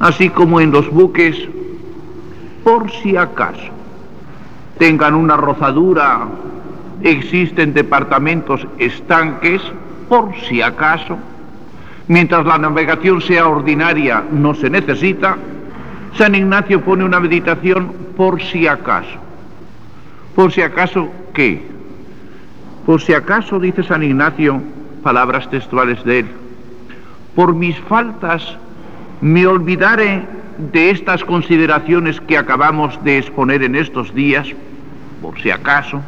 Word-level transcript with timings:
así 0.00 0.28
como 0.30 0.60
en 0.60 0.70
los 0.70 0.90
buques, 0.90 1.36
por 2.64 2.90
si 2.90 3.16
acaso 3.16 3.72
tengan 4.78 5.14
una 5.14 5.36
rozadura, 5.36 6.28
existen 7.02 7.74
departamentos 7.74 8.66
estanques, 8.78 9.60
por 10.08 10.34
si 10.48 10.62
acaso, 10.62 11.18
mientras 12.06 12.46
la 12.46 12.58
navegación 12.58 13.20
sea 13.20 13.48
ordinaria 13.48 14.22
no 14.30 14.54
se 14.54 14.70
necesita, 14.70 15.36
San 16.16 16.34
Ignacio 16.34 16.80
pone 16.80 17.04
una 17.04 17.20
meditación 17.20 17.92
por 18.16 18.40
si 18.40 18.66
acaso. 18.66 19.18
Por 20.34 20.52
si 20.52 20.62
acaso, 20.62 21.08
¿qué? 21.34 21.62
Por 22.86 23.00
si 23.00 23.12
acaso, 23.12 23.58
dice 23.58 23.82
San 23.82 24.02
Ignacio, 24.02 24.60
palabras 25.02 25.50
textuales 25.50 26.02
de 26.04 26.20
él, 26.20 26.26
por 27.34 27.54
mis 27.54 27.78
faltas 27.80 28.56
me 29.20 29.46
olvidaré 29.46 30.22
de 30.72 30.90
estas 30.90 31.24
consideraciones 31.24 32.20
que 32.20 32.36
acabamos 32.36 33.02
de 33.04 33.18
exponer 33.18 33.62
en 33.62 33.76
estos 33.76 34.14
días, 34.14 34.48
por 35.22 35.40
si 35.40 35.50
acaso, 35.50 36.00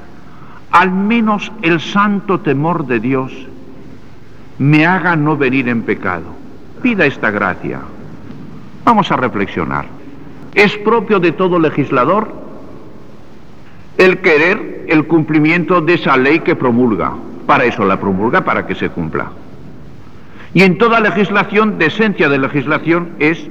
al 0.70 0.90
menos 0.90 1.50
el 1.62 1.80
santo 1.80 2.40
temor 2.40 2.86
de 2.86 3.00
Dios 3.00 3.32
me 4.58 4.86
haga 4.86 5.16
no 5.16 5.36
venir 5.36 5.68
en 5.68 5.82
pecado. 5.82 6.24
Pida 6.82 7.06
esta 7.06 7.30
gracia. 7.30 7.80
Vamos 8.84 9.10
a 9.10 9.16
reflexionar. 9.16 9.86
Es 10.54 10.76
propio 10.78 11.20
de 11.20 11.32
todo 11.32 11.58
legislador 11.58 12.32
el 13.98 14.18
querer 14.18 14.86
el 14.88 15.06
cumplimiento 15.06 15.80
de 15.80 15.94
esa 15.94 16.16
ley 16.16 16.40
que 16.40 16.56
promulga. 16.56 17.12
Para 17.46 17.64
eso 17.64 17.84
la 17.84 17.98
promulga, 17.98 18.42
para 18.42 18.66
que 18.66 18.74
se 18.74 18.88
cumpla. 18.88 19.30
Y 20.52 20.62
en 20.62 20.78
toda 20.78 21.00
legislación, 21.00 21.78
de 21.78 21.86
esencia 21.86 22.28
de 22.28 22.38
legislación, 22.38 23.10
es 23.18 23.48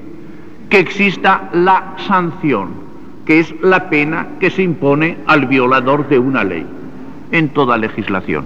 que 0.69 0.79
exista 0.79 1.49
la 1.53 1.95
sanción, 2.07 2.71
que 3.25 3.39
es 3.39 3.53
la 3.61 3.89
pena 3.89 4.27
que 4.39 4.49
se 4.49 4.63
impone 4.63 5.17
al 5.25 5.45
violador 5.45 6.09
de 6.09 6.19
una 6.19 6.43
ley, 6.43 6.65
en 7.31 7.49
toda 7.49 7.77
legislación. 7.77 8.45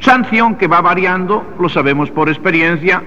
Sanción 0.00 0.56
que 0.56 0.66
va 0.66 0.82
variando, 0.82 1.44
lo 1.58 1.68
sabemos 1.70 2.10
por 2.10 2.28
experiencia, 2.28 3.02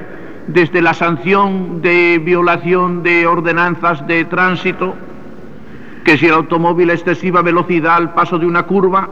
desde 0.47 0.81
la 0.81 0.93
sanción 0.93 1.81
de 1.81 2.19
violación 2.23 3.03
de 3.03 3.27
ordenanzas 3.27 4.07
de 4.07 4.25
tránsito, 4.25 4.95
que 6.03 6.17
si 6.17 6.25
el 6.25 6.33
automóvil 6.33 6.89
a 6.89 6.93
excesiva 6.93 7.41
velocidad 7.41 7.97
al 7.97 8.13
paso 8.13 8.39
de 8.39 8.47
una 8.47 8.63
curva, 8.63 9.09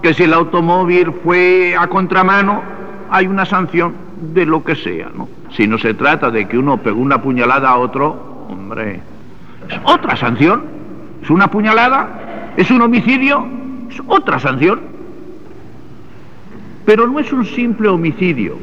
que 0.00 0.14
si 0.14 0.24
el 0.24 0.34
automóvil 0.34 1.12
fue 1.24 1.74
a 1.76 1.88
contramano, 1.88 2.62
hay 3.10 3.26
una 3.26 3.46
sanción 3.46 4.01
de 4.22 4.46
lo 4.46 4.62
que 4.62 4.76
sea, 4.76 5.10
¿no? 5.14 5.28
Si 5.50 5.66
no 5.66 5.78
se 5.78 5.94
trata 5.94 6.30
de 6.30 6.46
que 6.46 6.56
uno 6.56 6.78
pegó 6.78 7.00
una 7.00 7.20
puñalada 7.20 7.70
a 7.70 7.78
otro, 7.78 8.46
hombre, 8.48 9.00
es 9.68 9.80
otra 9.84 10.16
sanción. 10.16 10.64
Es 11.22 11.30
una 11.30 11.48
puñalada, 11.48 12.52
es 12.56 12.70
un 12.70 12.82
homicidio, 12.82 13.46
es 13.90 14.00
otra 14.06 14.38
sanción. 14.38 14.80
Pero 16.84 17.06
no 17.06 17.18
es 17.18 17.32
un 17.32 17.44
simple 17.44 17.88
homicidio. 17.88 18.56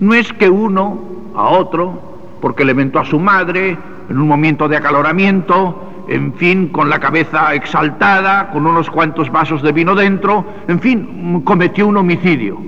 No 0.00 0.14
es 0.14 0.32
que 0.32 0.50
uno 0.50 1.32
a 1.34 1.48
otro, 1.48 2.18
porque 2.40 2.64
le 2.64 2.74
mentó 2.74 2.98
a 2.98 3.04
su 3.04 3.18
madre 3.18 3.76
en 4.08 4.18
un 4.18 4.28
momento 4.28 4.68
de 4.68 4.76
acaloramiento, 4.76 6.04
en 6.08 6.34
fin, 6.34 6.68
con 6.68 6.88
la 6.88 6.98
cabeza 6.98 7.54
exaltada, 7.54 8.50
con 8.50 8.66
unos 8.66 8.90
cuantos 8.90 9.30
vasos 9.30 9.62
de 9.62 9.72
vino 9.72 9.94
dentro, 9.94 10.44
en 10.66 10.80
fin, 10.80 11.42
cometió 11.44 11.86
un 11.86 11.96
homicidio. 11.96 12.58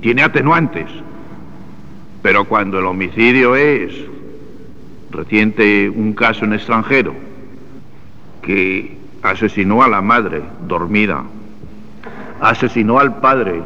Tiene 0.00 0.22
atenuantes. 0.22 0.86
Pero 2.22 2.44
cuando 2.44 2.78
el 2.78 2.86
homicidio 2.86 3.56
es 3.56 3.92
reciente 5.10 5.90
un 5.90 6.14
caso 6.14 6.44
en 6.44 6.54
extranjero 6.54 7.14
que 8.40 8.96
asesinó 9.22 9.82
a 9.82 9.88
la 9.88 10.00
madre 10.00 10.42
dormida, 10.66 11.24
asesinó 12.40 12.98
al 12.98 13.20
padre 13.20 13.60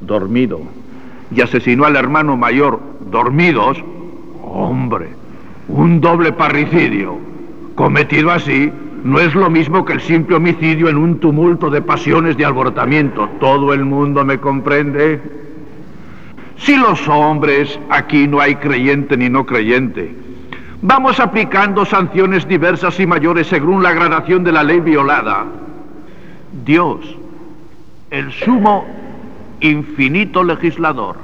dormido 0.00 0.60
y 1.30 1.40
asesinó 1.40 1.84
al 1.84 1.96
hermano 1.96 2.36
mayor 2.36 2.80
dormidos, 3.10 3.82
hombre, 4.42 5.08
un 5.68 6.00
doble 6.00 6.32
parricidio 6.32 7.18
cometido 7.74 8.30
así 8.30 8.72
no 9.04 9.20
es 9.20 9.34
lo 9.36 9.48
mismo 9.50 9.84
que 9.84 9.92
el 9.92 10.00
simple 10.00 10.34
homicidio 10.34 10.88
en 10.88 10.96
un 10.96 11.20
tumulto 11.20 11.70
de 11.70 11.80
pasiones 11.80 12.36
de 12.36 12.44
alborotamiento. 12.44 13.28
¿Todo 13.38 13.72
el 13.72 13.84
mundo 13.84 14.24
me 14.24 14.38
comprende? 14.38 15.20
Si 16.58 16.74
los 16.76 17.06
hombres, 17.08 17.78
aquí 17.90 18.26
no 18.26 18.40
hay 18.40 18.56
creyente 18.56 19.16
ni 19.16 19.28
no 19.28 19.44
creyente, 19.44 20.14
vamos 20.82 21.20
aplicando 21.20 21.84
sanciones 21.84 22.48
diversas 22.48 22.98
y 22.98 23.06
mayores 23.06 23.46
según 23.46 23.82
la 23.82 23.92
gradación 23.92 24.42
de 24.42 24.52
la 24.52 24.62
ley 24.62 24.80
violada, 24.80 25.44
Dios, 26.64 27.00
el 28.10 28.32
sumo 28.32 28.86
infinito 29.60 30.42
legislador, 30.42 31.16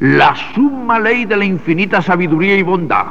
la 0.00 0.34
suma 0.54 1.00
ley 1.00 1.24
de 1.24 1.36
la 1.36 1.44
infinita 1.44 2.00
sabiduría 2.00 2.56
y 2.56 2.62
bondad, 2.62 3.06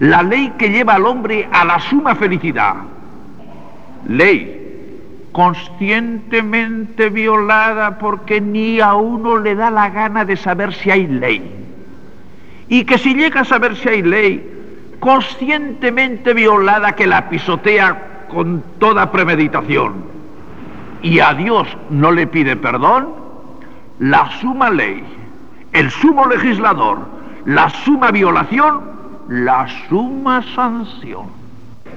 la 0.00 0.22
ley 0.22 0.52
que 0.58 0.68
lleva 0.68 0.94
al 0.94 1.06
hombre 1.06 1.48
a 1.50 1.64
la 1.64 1.80
suma 1.80 2.14
felicidad, 2.14 2.74
ley 4.06 4.61
conscientemente 5.32 7.08
violada 7.08 7.98
porque 7.98 8.40
ni 8.40 8.80
a 8.80 8.94
uno 8.94 9.38
le 9.38 9.54
da 9.54 9.70
la 9.70 9.90
gana 9.90 10.24
de 10.24 10.36
saber 10.36 10.72
si 10.74 10.90
hay 10.90 11.06
ley. 11.06 11.42
Y 12.68 12.84
que 12.84 12.98
si 12.98 13.14
llega 13.14 13.40
a 13.40 13.44
saber 13.44 13.76
si 13.76 13.88
hay 13.88 14.02
ley, 14.02 14.96
conscientemente 15.00 16.32
violada 16.34 16.92
que 16.92 17.06
la 17.06 17.28
pisotea 17.28 18.26
con 18.28 18.62
toda 18.78 19.10
premeditación 19.10 20.12
y 21.02 21.18
a 21.18 21.34
Dios 21.34 21.66
no 21.90 22.12
le 22.12 22.26
pide 22.26 22.56
perdón, 22.56 23.08
la 23.98 24.30
suma 24.40 24.70
ley, 24.70 25.04
el 25.72 25.90
sumo 25.90 26.26
legislador, 26.26 27.00
la 27.44 27.68
suma 27.68 28.10
violación, 28.10 28.80
la 29.28 29.66
suma 29.88 30.42
sanción. 30.54 31.41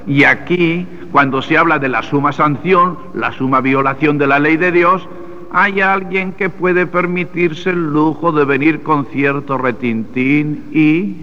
Y 0.08 0.24
aquí, 0.24 0.88
cuando 1.12 1.42
se 1.42 1.58
habla 1.58 1.80
de 1.80 1.90
la 1.90 2.04
suma 2.04 2.32
sanción, 2.32 2.98
la 3.14 3.32
suma 3.32 3.62
violación 3.62 4.18
de 4.18 4.28
la 4.28 4.40
ley 4.40 4.58
de 4.58 4.72
Dios, 4.72 5.08
hay 5.52 5.82
alguien 5.82 6.34
que 6.34 6.50
puede 6.50 6.86
permitirse 6.86 7.72
el 7.72 7.92
lujo 7.92 8.32
de 8.32 8.46
venir 8.46 8.84
con 8.84 9.06
cierto 9.06 9.58
retintín 9.58 10.66
y... 10.72 11.16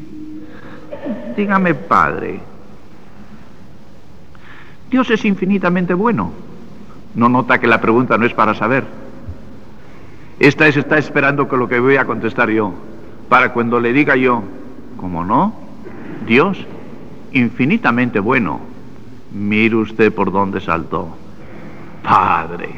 Dígame, 1.36 1.74
Padre, 1.74 2.40
Dios 4.90 5.10
es 5.10 5.24
infinitamente 5.24 5.94
bueno. 5.94 6.32
No 7.14 7.28
nota 7.28 7.58
que 7.58 7.66
la 7.66 7.80
pregunta 7.80 8.16
no 8.18 8.26
es 8.26 8.34
para 8.34 8.54
saber. 8.54 8.84
Esta 10.38 10.66
es, 10.66 10.76
está 10.76 10.98
esperando 10.98 11.48
que 11.48 11.56
lo 11.56 11.68
que 11.68 11.78
voy 11.78 11.96
a 11.96 12.04
contestar 12.04 12.50
yo, 12.50 12.72
para 13.28 13.52
cuando 13.52 13.80
le 13.80 13.92
diga 13.92 14.16
yo, 14.16 14.42
¿cómo 14.96 15.24
no? 15.24 15.54
Dios 16.26 16.58
infinitamente 17.32 18.18
bueno 18.20 18.71
Mire 19.32 19.76
usted 19.76 20.12
por 20.12 20.30
dónde 20.30 20.60
saltó. 20.60 21.08
Padre. 22.02 22.68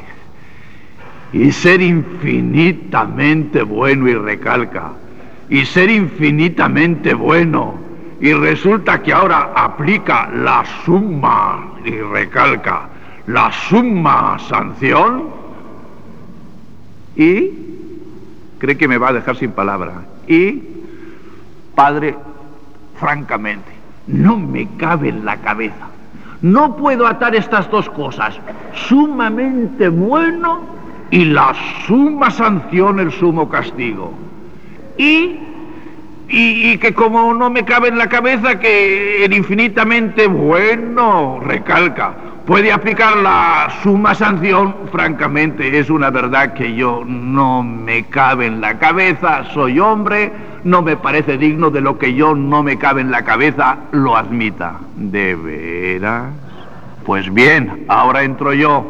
Y 1.32 1.50
ser 1.50 1.82
infinitamente 1.82 3.62
bueno 3.62 4.08
y 4.08 4.14
recalca. 4.14 4.92
Y 5.48 5.64
ser 5.64 5.90
infinitamente 5.90 7.12
bueno. 7.14 7.74
Y 8.20 8.32
resulta 8.32 9.02
que 9.02 9.12
ahora 9.12 9.52
aplica 9.56 10.30
la 10.30 10.64
suma 10.84 11.72
y 11.84 11.90
recalca 11.90 12.88
la 13.26 13.50
suma 13.50 14.38
sanción. 14.38 15.24
Y 17.16 17.50
cree 18.58 18.78
que 18.78 18.86
me 18.86 18.98
va 18.98 19.08
a 19.08 19.12
dejar 19.14 19.36
sin 19.36 19.50
palabra. 19.50 20.04
Y, 20.28 20.62
Padre, 21.74 22.14
francamente, 23.00 23.72
no 24.06 24.38
me 24.38 24.68
cabe 24.76 25.08
en 25.08 25.24
la 25.24 25.36
cabeza 25.38 25.88
no 26.44 26.76
puedo 26.76 27.06
atar 27.06 27.34
estas 27.34 27.70
dos 27.70 27.88
cosas, 27.88 28.38
sumamente 28.74 29.88
bueno 29.88 30.60
y 31.10 31.24
la 31.24 31.54
suma 31.86 32.30
sanción, 32.30 33.00
el 33.00 33.10
sumo 33.12 33.48
castigo. 33.48 34.12
Y, 34.98 35.38
y, 36.28 36.76
que 36.76 36.92
como 36.92 37.32
no 37.32 37.48
me 37.48 37.64
cabe 37.64 37.88
en 37.88 37.96
la 37.96 38.10
cabeza 38.10 38.60
que 38.60 39.24
el 39.24 39.32
infinitamente 39.32 40.26
bueno, 40.26 41.40
recalca, 41.40 42.14
puede 42.46 42.72
aplicar 42.72 43.16
la 43.16 43.72
suma 43.82 44.14
sanción, 44.14 44.74
francamente 44.92 45.78
es 45.78 45.88
una 45.88 46.10
verdad 46.10 46.52
que 46.52 46.74
yo 46.74 47.02
no 47.06 47.62
me 47.62 48.04
cabe 48.04 48.46
en 48.46 48.60
la 48.60 48.78
cabeza, 48.78 49.44
soy 49.54 49.78
hombre, 49.78 50.30
no 50.64 50.82
me 50.82 50.96
parece 50.96 51.38
digno 51.38 51.70
de 51.70 51.80
lo 51.80 51.98
que 51.98 52.14
yo 52.14 52.34
no 52.34 52.62
me 52.62 52.76
cabe 52.76 53.00
en 53.00 53.10
la 53.10 53.24
cabeza, 53.24 53.78
lo 53.92 54.16
admita. 54.16 54.78
¿De 54.96 55.34
veras? 55.34 56.32
Pues 57.06 57.32
bien, 57.32 57.84
ahora 57.88 58.22
entro 58.22 58.52
yo. 58.52 58.84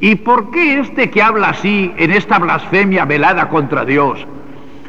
¿Y 0.00 0.16
por 0.16 0.50
qué 0.50 0.78
este 0.80 1.10
que 1.10 1.22
habla 1.22 1.50
así 1.50 1.92
en 1.96 2.12
esta 2.12 2.38
blasfemia 2.38 3.04
velada 3.04 3.48
contra 3.48 3.84
Dios 3.84 4.24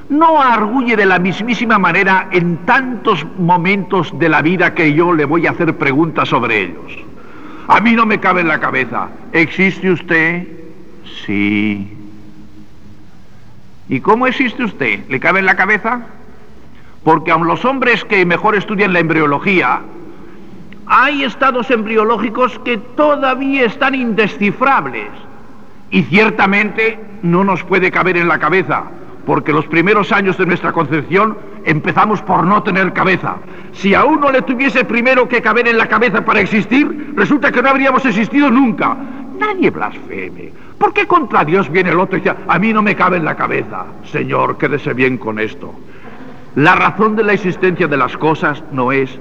no 0.09 0.39
arguye 0.39 0.95
de 0.95 1.05
la 1.05 1.17
mismísima 1.17 1.79
manera 1.79 2.27
en 2.31 2.57
tantos 2.57 3.25
momentos 3.39 4.17
de 4.19 4.29
la 4.29 4.43
vida 4.43 4.75
que 4.75 4.93
yo 4.93 5.13
le 5.13 5.25
voy 5.25 5.47
a 5.47 5.51
hacer 5.51 5.75
preguntas 5.77 6.29
sobre 6.29 6.61
ellos. 6.61 7.05
A 7.67 7.79
mí 7.79 7.93
no 7.93 8.05
me 8.05 8.19
cabe 8.19 8.41
en 8.41 8.47
la 8.47 8.59
cabeza. 8.59 9.09
¿Existe 9.31 9.91
usted? 9.91 10.47
Sí. 11.25 11.91
¿Y 13.89 13.99
cómo 13.99 14.27
existe 14.27 14.63
usted? 14.63 15.07
¿Le 15.09 15.19
cabe 15.19 15.39
en 15.39 15.45
la 15.45 15.55
cabeza? 15.55 16.01
Porque 17.03 17.31
aun 17.31 17.47
los 17.47 17.63
hombres 17.65 18.03
que 18.05 18.25
mejor 18.25 18.55
estudian 18.55 18.93
la 18.93 18.99
embriología, 18.99 19.81
hay 20.87 21.23
estados 21.23 21.69
embriológicos 21.71 22.57
que 22.59 22.77
todavía 22.77 23.65
están 23.65 23.95
indescifrables. 23.95 25.09
Y 25.91 26.03
ciertamente 26.03 26.99
no 27.21 27.43
nos 27.43 27.63
puede 27.63 27.91
caber 27.91 28.17
en 28.17 28.27
la 28.27 28.39
cabeza, 28.39 28.83
porque 29.25 29.51
los 29.51 29.65
primeros 29.65 30.11
años 30.11 30.37
de 30.37 30.45
nuestra 30.45 30.71
concepción 30.71 31.37
empezamos 31.63 32.21
por 32.21 32.45
no 32.45 32.61
tener 32.63 32.93
cabeza. 32.93 33.37
Si 33.73 33.93
a 33.93 34.05
uno 34.05 34.31
le 34.31 34.43
tuviese 34.43 34.85
primero 34.85 35.27
que 35.27 35.41
caber 35.41 35.67
en 35.67 35.77
la 35.77 35.87
cabeza 35.87 36.23
para 36.23 36.41
existir, 36.41 37.13
resulta 37.15 37.51
que 37.51 37.61
no 37.61 37.69
habríamos 37.69 38.05
existido 38.05 38.51
nunca. 38.51 38.95
Nadie 39.39 39.69
blasfeme. 39.69 40.51
¿Por 40.77 40.93
qué 40.93 41.07
contra 41.07 41.43
Dios 41.43 41.69
viene 41.71 41.89
el 41.89 41.99
otro 41.99 42.17
y 42.17 42.21
dice, 42.21 42.35
a 42.47 42.59
mí 42.59 42.71
no 42.71 42.81
me 42.81 42.95
cabe 42.95 43.17
en 43.17 43.25
la 43.25 43.35
cabeza? 43.35 43.85
Señor, 44.11 44.57
quédese 44.57 44.93
bien 44.93 45.17
con 45.17 45.39
esto. 45.39 45.73
La 46.55 46.75
razón 46.75 47.15
de 47.15 47.23
la 47.23 47.33
existencia 47.33 47.87
de 47.87 47.97
las 47.97 48.15
cosas 48.17 48.63
no 48.71 48.91
es 48.91 49.17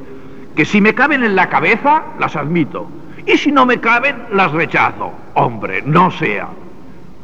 que 0.54 0.64
si 0.64 0.80
me 0.80 0.94
caben 0.94 1.24
en 1.24 1.34
la 1.34 1.48
cabeza, 1.48 2.02
las 2.18 2.36
admito. 2.36 2.88
Y 3.26 3.36
si 3.38 3.50
no 3.50 3.66
me 3.66 3.80
caben, 3.80 4.16
las 4.32 4.52
rechazo. 4.52 5.12
Hombre, 5.34 5.82
no 5.84 6.10
sea. 6.10 6.48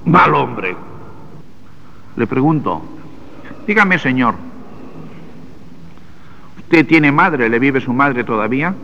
Mal 0.04 0.34
hombre. 0.34 0.74
Le 2.16 2.26
pregunto, 2.26 2.82
dígame, 3.66 3.98
señor, 3.98 4.34
¿usted 6.58 6.86
tiene 6.86 7.12
madre? 7.12 7.48
¿Le 7.48 7.58
vive 7.58 7.80
su 7.80 7.92
madre 7.92 8.24
todavía? 8.24 8.74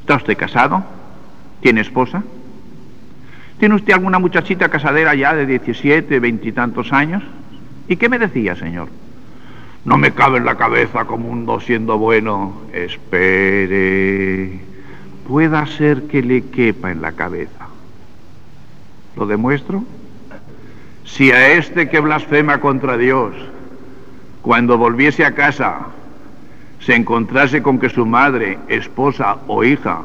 ¿Está 0.00 0.16
usted 0.16 0.36
casado? 0.36 0.84
¿Tiene 1.60 1.80
esposa? 1.80 2.22
¿Tiene 3.58 3.76
usted 3.76 3.94
alguna 3.94 4.18
muchachita 4.18 4.68
casadera 4.68 5.14
ya 5.14 5.34
de 5.34 5.46
17, 5.46 6.20
veintitantos 6.20 6.92
años? 6.92 7.22
¿Y 7.88 7.96
qué 7.96 8.08
me 8.08 8.18
decía, 8.18 8.56
señor? 8.56 8.88
No 9.84 9.98
me 9.98 10.12
cabe 10.12 10.38
en 10.38 10.46
la 10.46 10.56
cabeza 10.56 11.04
como 11.04 11.28
un 11.28 11.60
siendo 11.60 11.98
bueno. 11.98 12.62
Espere. 12.72 14.60
Pueda 15.28 15.66
ser 15.66 16.04
que 16.04 16.22
le 16.22 16.46
quepa 16.46 16.90
en 16.90 17.02
la 17.02 17.12
cabeza. 17.12 17.68
¿Lo 19.16 19.26
demuestro? 19.26 19.84
Si 21.04 21.30
a 21.30 21.52
este 21.52 21.88
que 21.88 22.00
blasfema 22.00 22.60
contra 22.60 22.96
Dios, 22.96 23.34
cuando 24.42 24.78
volviese 24.78 25.24
a 25.24 25.34
casa, 25.34 25.86
se 26.80 26.94
encontrase 26.94 27.62
con 27.62 27.78
que 27.78 27.88
su 27.88 28.04
madre, 28.06 28.58
esposa 28.68 29.36
o 29.46 29.64
hija, 29.64 30.00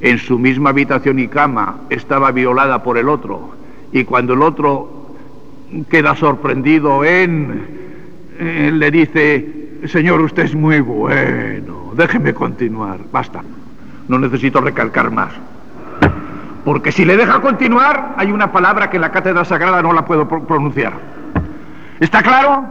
en 0.00 0.18
su 0.18 0.38
misma 0.38 0.70
habitación 0.70 1.18
y 1.18 1.28
cama, 1.28 1.78
estaba 1.90 2.30
violada 2.32 2.82
por 2.82 2.98
el 2.98 3.08
otro, 3.08 3.54
y 3.92 4.04
cuando 4.04 4.34
el 4.34 4.42
otro 4.42 5.14
queda 5.88 6.14
sorprendido 6.14 7.04
en 7.04 7.66
eh, 8.38 8.70
le 8.72 8.90
dice, 8.90 9.46
Señor, 9.86 10.20
usted 10.20 10.44
es 10.44 10.54
muy 10.54 10.80
bueno, 10.80 11.92
déjeme 11.96 12.34
continuar, 12.34 12.98
basta, 13.12 13.42
no 14.08 14.18
necesito 14.18 14.60
recalcar 14.60 15.10
más. 15.10 15.32
Porque 16.64 16.92
si 16.92 17.04
le 17.04 17.16
deja 17.16 17.40
continuar, 17.40 18.14
hay 18.16 18.32
una 18.32 18.50
palabra 18.50 18.88
que 18.88 18.96
en 18.96 19.02
la 19.02 19.12
cátedra 19.12 19.44
sagrada 19.44 19.82
no 19.82 19.92
la 19.92 20.04
puedo 20.04 20.26
pronunciar. 20.26 20.94
¿Está 22.00 22.22
claro? 22.22 22.64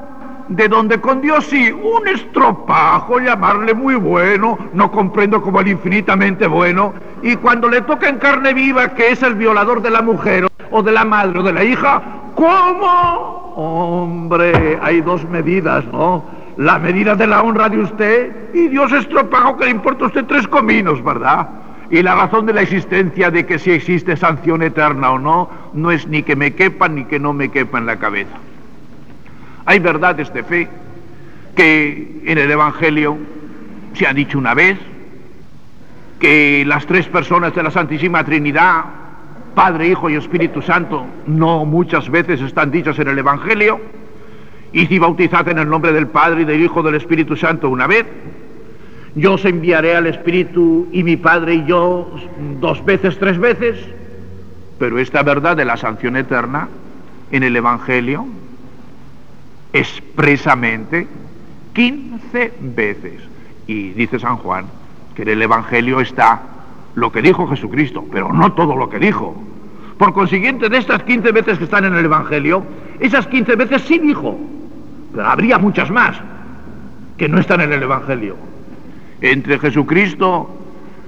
De 0.47 0.67
donde 0.67 0.99
con 0.99 1.21
Dios 1.21 1.45
sí, 1.45 1.71
un 1.71 2.07
estropajo, 2.07 3.19
llamarle 3.19 3.73
muy 3.73 3.95
bueno, 3.95 4.57
no 4.73 4.91
comprendo 4.91 5.41
como 5.41 5.61
el 5.61 5.69
infinitamente 5.69 6.47
bueno, 6.47 6.93
y 7.21 7.35
cuando 7.37 7.69
le 7.69 7.81
toca 7.81 8.09
en 8.09 8.17
carne 8.17 8.53
viva 8.53 8.89
que 8.89 9.11
es 9.11 9.23
el 9.23 9.35
violador 9.35 9.81
de 9.81 9.91
la 9.91 10.01
mujer, 10.01 10.47
o 10.71 10.81
de 10.81 10.91
la 10.91 11.05
madre, 11.05 11.39
o 11.39 11.43
de 11.43 11.53
la 11.53 11.63
hija, 11.63 12.01
¿cómo? 12.35 13.53
Hombre, 13.55 14.79
hay 14.81 15.01
dos 15.01 15.23
medidas, 15.29 15.85
¿no? 15.85 16.25
La 16.57 16.79
medida 16.79 17.15
de 17.15 17.27
la 17.27 17.41
honra 17.43 17.69
de 17.69 17.79
usted 17.79 18.53
y 18.53 18.67
Dios 18.67 18.91
estropajo 18.91 19.55
que 19.57 19.65
le 19.65 19.71
importa 19.71 20.05
a 20.05 20.07
usted 20.07 20.25
tres 20.25 20.47
cominos, 20.47 21.03
¿verdad? 21.03 21.47
Y 21.89 22.01
la 22.01 22.15
razón 22.15 22.45
de 22.45 22.53
la 22.53 22.61
existencia 22.61 23.29
de 23.29 23.45
que 23.45 23.59
si 23.59 23.71
existe 23.71 24.15
sanción 24.17 24.63
eterna 24.63 25.11
o 25.11 25.19
no, 25.19 25.49
no 25.73 25.91
es 25.91 26.07
ni 26.07 26.23
que 26.23 26.35
me 26.35 26.53
quepa 26.53 26.87
ni 26.87 27.05
que 27.05 27.19
no 27.19 27.33
me 27.33 27.49
quepa 27.49 27.77
en 27.77 27.85
la 27.85 27.97
cabeza. 27.97 28.37
Hay 29.65 29.79
verdades 29.79 30.33
de 30.33 30.43
fe 30.43 30.69
que 31.55 32.21
en 32.25 32.37
el 32.37 32.49
Evangelio 32.49 33.17
se 33.93 34.07
ha 34.07 34.13
dicho 34.13 34.37
una 34.37 34.53
vez, 34.53 34.77
que 36.19 36.63
las 36.65 36.85
tres 36.85 37.07
personas 37.07 37.53
de 37.53 37.63
la 37.63 37.69
Santísima 37.69 38.23
Trinidad 38.23 38.85
Padre, 39.53 39.87
Hijo 39.87 40.09
y 40.09 40.15
Espíritu 40.15 40.61
Santo, 40.61 41.05
no 41.27 41.65
muchas 41.65 42.09
veces 42.09 42.41
están 42.41 42.71
dichas 42.71 42.97
en 42.99 43.07
el 43.07 43.19
Evangelio. 43.19 43.79
Y 44.71 44.87
si 44.87 44.97
bautizad 44.97 45.47
en 45.49 45.59
el 45.59 45.69
nombre 45.69 45.93
del 45.93 46.07
Padre 46.07 46.41
y 46.41 46.45
del 46.45 46.63
Hijo 46.63 46.81
del 46.81 46.95
Espíritu 46.95 47.35
Santo 47.35 47.69
una 47.69 47.85
vez, 47.85 48.05
yo 49.15 49.33
os 49.33 49.45
enviaré 49.45 49.95
al 49.95 50.07
Espíritu 50.07 50.87
y 50.91 51.03
mi 51.03 51.17
Padre 51.17 51.55
y 51.55 51.65
yo 51.65 52.09
dos 52.59 52.83
veces, 52.83 53.17
tres 53.19 53.37
veces. 53.37 53.77
Pero 54.79 54.97
esta 54.99 55.21
verdad 55.21 55.55
de 55.55 55.65
la 55.65 55.77
sanción 55.77 56.17
eterna 56.17 56.67
en 57.31 57.43
el 57.43 57.55
Evangelio 57.55 58.25
expresamente 59.71 61.07
15 61.73 62.53
veces. 62.59 63.13
Y 63.67 63.89
dice 63.89 64.19
San 64.19 64.37
Juan 64.37 64.65
que 65.15 65.21
en 65.21 65.29
el 65.29 65.41
Evangelio 65.43 65.99
está 65.99 66.41
lo 66.95 67.11
que 67.11 67.21
dijo 67.21 67.47
Jesucristo, 67.47 68.05
pero 68.11 68.33
no 68.33 68.53
todo 68.53 68.75
lo 68.75 68.89
que 68.89 68.99
dijo. 68.99 69.35
Por 69.97 70.13
consiguiente, 70.13 70.69
de 70.69 70.77
estas 70.77 71.03
15 71.03 71.31
veces 71.31 71.57
que 71.57 71.65
están 71.65 71.85
en 71.85 71.93
el 71.95 72.05
Evangelio, 72.05 72.63
esas 72.99 73.27
15 73.27 73.55
veces 73.55 73.83
sí 73.83 73.99
dijo, 73.99 74.37
pero 75.13 75.27
habría 75.27 75.59
muchas 75.59 75.91
más 75.91 76.17
que 77.17 77.29
no 77.29 77.39
están 77.39 77.61
en 77.61 77.73
el 77.73 77.83
Evangelio. 77.83 78.35
Entre 79.23 79.57
Jesucristo, 79.57 80.49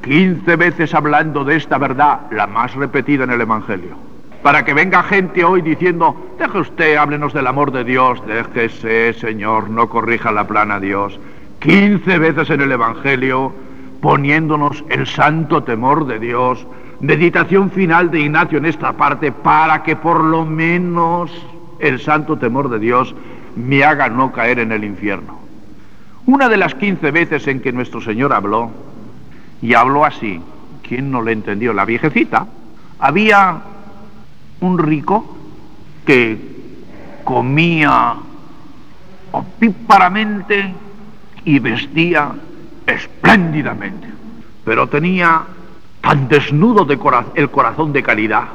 15 0.01 0.55
veces 0.55 0.93
hablando 0.93 1.43
de 1.43 1.57
esta 1.57 1.77
verdad, 1.77 2.21
la 2.31 2.47
más 2.47 2.73
repetida 2.73 3.25
en 3.25 3.31
el 3.31 3.41
Evangelio. 3.41 3.97
Para 4.41 4.63
que 4.63 4.73
venga 4.73 5.03
gente 5.03 5.43
hoy 5.43 5.61
diciendo, 5.61 6.15
deje 6.39 6.59
usted, 6.59 6.95
háblenos 6.95 7.33
del 7.33 7.45
amor 7.45 7.73
de 7.73 7.83
Dios, 7.83 8.25
déjese, 8.25 9.11
Señor, 9.15 9.69
no 9.69 9.89
corrija 9.89 10.31
la 10.31 10.47
plana 10.47 10.79
Dios. 10.79 11.19
15 11.59 12.17
veces 12.19 12.49
en 12.51 12.61
el 12.61 12.71
Evangelio 12.71 13.51
poniéndonos 13.99 14.85
el 14.87 15.07
santo 15.07 15.63
temor 15.63 16.07
de 16.07 16.17
Dios, 16.19 16.65
meditación 17.01 17.69
final 17.69 18.11
de 18.11 18.21
Ignacio 18.21 18.59
en 18.59 18.65
esta 18.67 18.93
parte, 18.93 19.33
para 19.33 19.83
que 19.83 19.97
por 19.97 20.23
lo 20.23 20.45
menos 20.45 21.31
el 21.79 21.99
santo 21.99 22.37
temor 22.37 22.69
de 22.69 22.79
Dios 22.79 23.13
me 23.57 23.83
haga 23.83 24.07
no 24.07 24.31
caer 24.31 24.59
en 24.59 24.71
el 24.71 24.85
infierno. 24.85 25.44
Una 26.27 26.49
de 26.49 26.57
las 26.57 26.73
quince 26.73 27.11
veces 27.11 27.47
en 27.47 27.61
que 27.61 27.71
nuestro 27.71 28.01
Señor 28.01 28.33
habló, 28.33 28.71
y 29.61 29.73
habló 29.73 30.05
así, 30.05 30.41
¿quién 30.87 31.11
no 31.11 31.21
le 31.21 31.31
entendió? 31.31 31.73
La 31.73 31.85
viejecita. 31.85 32.47
Había 32.99 33.61
un 34.61 34.77
rico 34.77 35.37
que 36.05 36.37
comía 37.23 38.15
opíparamente 39.31 40.73
y 41.43 41.59
vestía 41.59 42.31
espléndidamente, 42.85 44.07
pero 44.63 44.87
tenía 44.87 45.43
tan 46.01 46.27
desnudo 46.27 46.85
de 46.85 46.99
el 47.35 47.49
corazón 47.49 47.93
de 47.93 48.03
caridad 48.03 48.45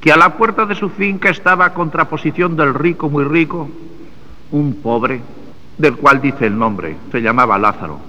que 0.00 0.12
a 0.12 0.16
la 0.16 0.36
puerta 0.36 0.64
de 0.64 0.74
su 0.74 0.90
finca 0.90 1.30
estaba 1.30 1.66
a 1.66 1.74
contraposición 1.74 2.56
del 2.56 2.74
rico 2.74 3.08
muy 3.08 3.24
rico 3.24 3.68
un 4.52 4.74
pobre 4.74 5.20
del 5.78 5.96
cual 5.96 6.20
dice 6.20 6.46
el 6.46 6.58
nombre, 6.58 6.96
se 7.10 7.22
llamaba 7.22 7.58
Lázaro. 7.58 8.00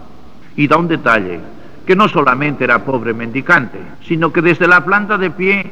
Y 0.56 0.68
da 0.68 0.78
un 0.78 0.88
detalle, 0.88 1.40
que 1.86 1.96
no 1.96 2.10
solamente 2.10 2.64
era 2.64 2.84
pobre 2.84 3.14
mendicante, 3.14 3.80
sino 4.04 4.34
que 4.34 4.42
desde 4.42 4.68
la 4.68 4.84
planta 4.84 5.18
de 5.18 5.32
pie 5.32 5.72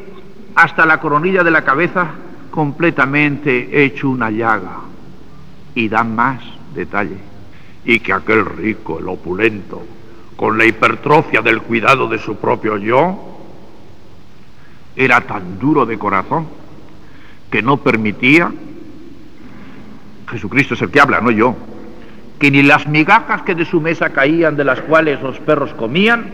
hasta 0.56 0.86
la 0.86 1.00
coronilla 1.00 1.44
de 1.44 1.51
la 1.51 1.63
cabeza 1.63 2.08
completamente 2.51 3.84
hecho 3.84 4.10
una 4.10 4.32
llaga. 4.32 4.82
Y 5.75 5.89
da 5.89 6.04
más 6.04 6.42
detalle 6.74 7.18
y 7.86 8.00
que 8.00 8.13
aquel 8.13 8.46
rico, 8.46 9.00
el 9.00 9.08
opulento, 9.08 9.82
con 10.36 10.58
la 10.58 10.66
hipertrofia 10.66 11.42
del 11.42 11.62
cuidado 11.62 12.08
de 12.08 12.20
su 12.20 12.36
propio 12.36 12.77
yo, 12.77 13.38
era 14.96 15.22
tan 15.22 15.58
duro 15.58 15.86
de 15.86 15.98
corazón 15.98 16.48
que 17.50 17.62
no 17.62 17.77
permitía, 17.77 18.51
Jesucristo 20.30 20.74
es 20.74 20.82
el 20.82 20.92
que 20.92 21.00
habla, 21.00 21.22
no 21.22 21.32
yo, 21.32 21.56
que 22.39 22.51
ni 22.51 22.62
las 22.63 22.88
migajas 22.88 23.41
que 23.41 23.56
de 23.56 23.65
su 23.65 23.82
mesa 23.82 24.10
caían 24.12 24.56
de 24.56 24.63
las 24.63 24.82
cuales 24.82 25.22
los 25.22 25.39
perros 25.39 25.74
comían, 25.74 26.25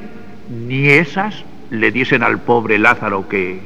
ni 0.49 0.87
esas 0.89 1.43
le 1.69 1.91
diesen 1.91 2.23
al 2.23 2.39
pobre 2.41 2.77
Lázaro 2.77 3.27
que 3.27 3.59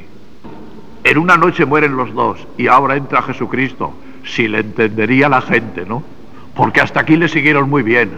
en 1.03 1.17
una 1.17 1.37
noche 1.37 1.65
mueren 1.65 1.95
los 1.95 2.13
dos 2.13 2.45
y 2.57 2.67
ahora 2.67 2.95
entra 2.95 3.21
Jesucristo, 3.21 3.93
si 4.25 4.47
le 4.47 4.59
entendería 4.59 5.29
la 5.29 5.41
gente, 5.41 5.85
¿no? 5.85 6.03
Porque 6.55 6.81
hasta 6.81 7.01
aquí 7.01 7.15
le 7.15 7.27
siguieron 7.27 7.69
muy 7.69 7.81
bien. 7.81 8.09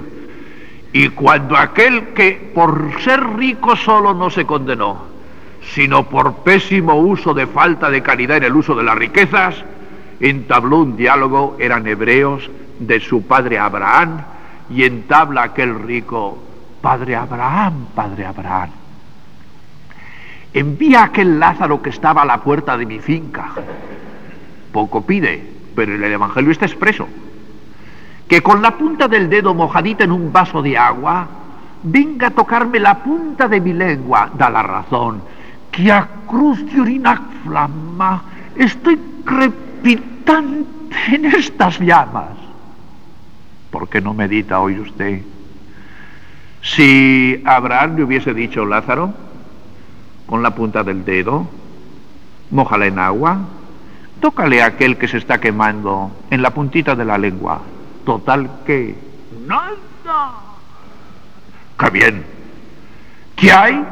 Y 0.91 1.09
cuando 1.09 1.55
aquel 1.55 2.09
que 2.09 2.51
por 2.53 2.99
ser 3.01 3.21
rico 3.37 3.75
solo 3.75 4.13
no 4.13 4.29
se 4.29 4.45
condenó, 4.45 5.03
sino 5.73 6.09
por 6.09 6.37
pésimo 6.37 6.95
uso 6.95 7.33
de 7.33 7.45
falta 7.47 7.89
de 7.91 8.01
caridad 8.01 8.37
en 8.37 8.45
el 8.45 8.55
uso 8.55 8.75
de 8.75 8.83
las 8.83 8.97
riquezas, 8.97 9.55
entabló 10.19 10.79
un 10.79 10.97
diálogo, 10.97 11.57
eran 11.59 11.85
hebreos, 11.85 12.49
de 12.79 12.99
su 12.99 13.23
padre 13.23 13.59
Abraham, 13.59 14.21
y 14.69 14.83
entabla 14.83 15.43
aquel 15.43 15.79
rico, 15.79 16.37
Padre 16.81 17.15
Abraham, 17.15 17.87
Padre 17.95 18.25
Abraham, 18.25 18.69
envía 20.53 21.03
aquel 21.03 21.39
Lázaro 21.39 21.81
que 21.81 21.89
estaba 21.89 22.21
a 22.21 22.25
la 22.25 22.37
puerta 22.37 22.77
de 22.77 22.85
mi 22.85 22.99
finca. 22.99 23.49
Poco 24.71 25.05
pide, 25.05 25.43
pero 25.75 25.95
en 25.95 26.03
el 26.03 26.13
Evangelio 26.13 26.51
está 26.51 26.65
expreso. 26.65 27.07
Que 28.27 28.41
con 28.41 28.61
la 28.61 28.77
punta 28.77 29.07
del 29.07 29.29
dedo 29.29 29.53
mojadita 29.53 30.03
en 30.03 30.11
un 30.11 30.31
vaso 30.31 30.61
de 30.61 30.77
agua, 30.77 31.27
venga 31.83 32.27
a 32.27 32.31
tocarme 32.31 32.79
la 32.79 32.99
punta 32.99 33.47
de 33.47 33.59
mi 33.59 33.73
lengua, 33.73 34.29
da 34.37 34.49
la 34.49 34.61
razón. 34.61 35.21
Que 35.71 35.91
a 35.91 36.07
cruz 36.27 36.63
de 36.71 36.81
orina 36.81 37.21
flama, 37.43 38.21
estoy 38.55 38.99
crepitante 39.25 40.67
en 41.11 41.25
estas 41.25 41.79
llamas. 41.79 42.48
¿Por 43.71 43.89
qué 43.89 44.01
no 44.01 44.13
medita 44.13 44.59
hoy 44.59 44.79
usted? 44.79 45.21
Si 46.61 47.41
Abraham 47.45 47.97
le 47.97 48.03
hubiese 48.03 48.33
dicho, 48.33 48.65
Lázaro, 48.65 49.13
con 50.25 50.43
la 50.43 50.55
punta 50.55 50.83
del 50.83 51.05
dedo, 51.05 51.47
mójala 52.51 52.87
en 52.87 52.99
agua, 52.99 53.37
tócale 54.19 54.61
a 54.61 54.67
aquel 54.67 54.97
que 54.97 55.07
se 55.07 55.17
está 55.17 55.39
quemando 55.39 56.11
en 56.29 56.41
la 56.41 56.53
puntita 56.53 56.95
de 56.95 57.05
la 57.05 57.17
lengua. 57.17 57.61
Total 58.05 58.49
que... 58.65 58.95
Nada. 59.45 59.75
¡Qué 61.77 61.89
bien! 61.91 62.25
¿Qué 63.35 63.51
hay? 63.51 63.85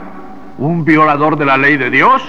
¿Un 0.57 0.83
violador 0.83 1.37
de 1.37 1.45
la 1.45 1.57
ley 1.57 1.77
de 1.77 1.89
Dios? 1.89 2.21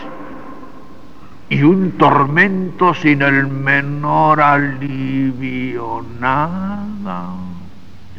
y 1.51 1.63
un 1.63 1.93
tormento 1.93 2.95
sin 2.95 3.23
el 3.23 3.47
menor 3.47 4.41
alivio, 4.41 6.05
nada. 6.21 6.88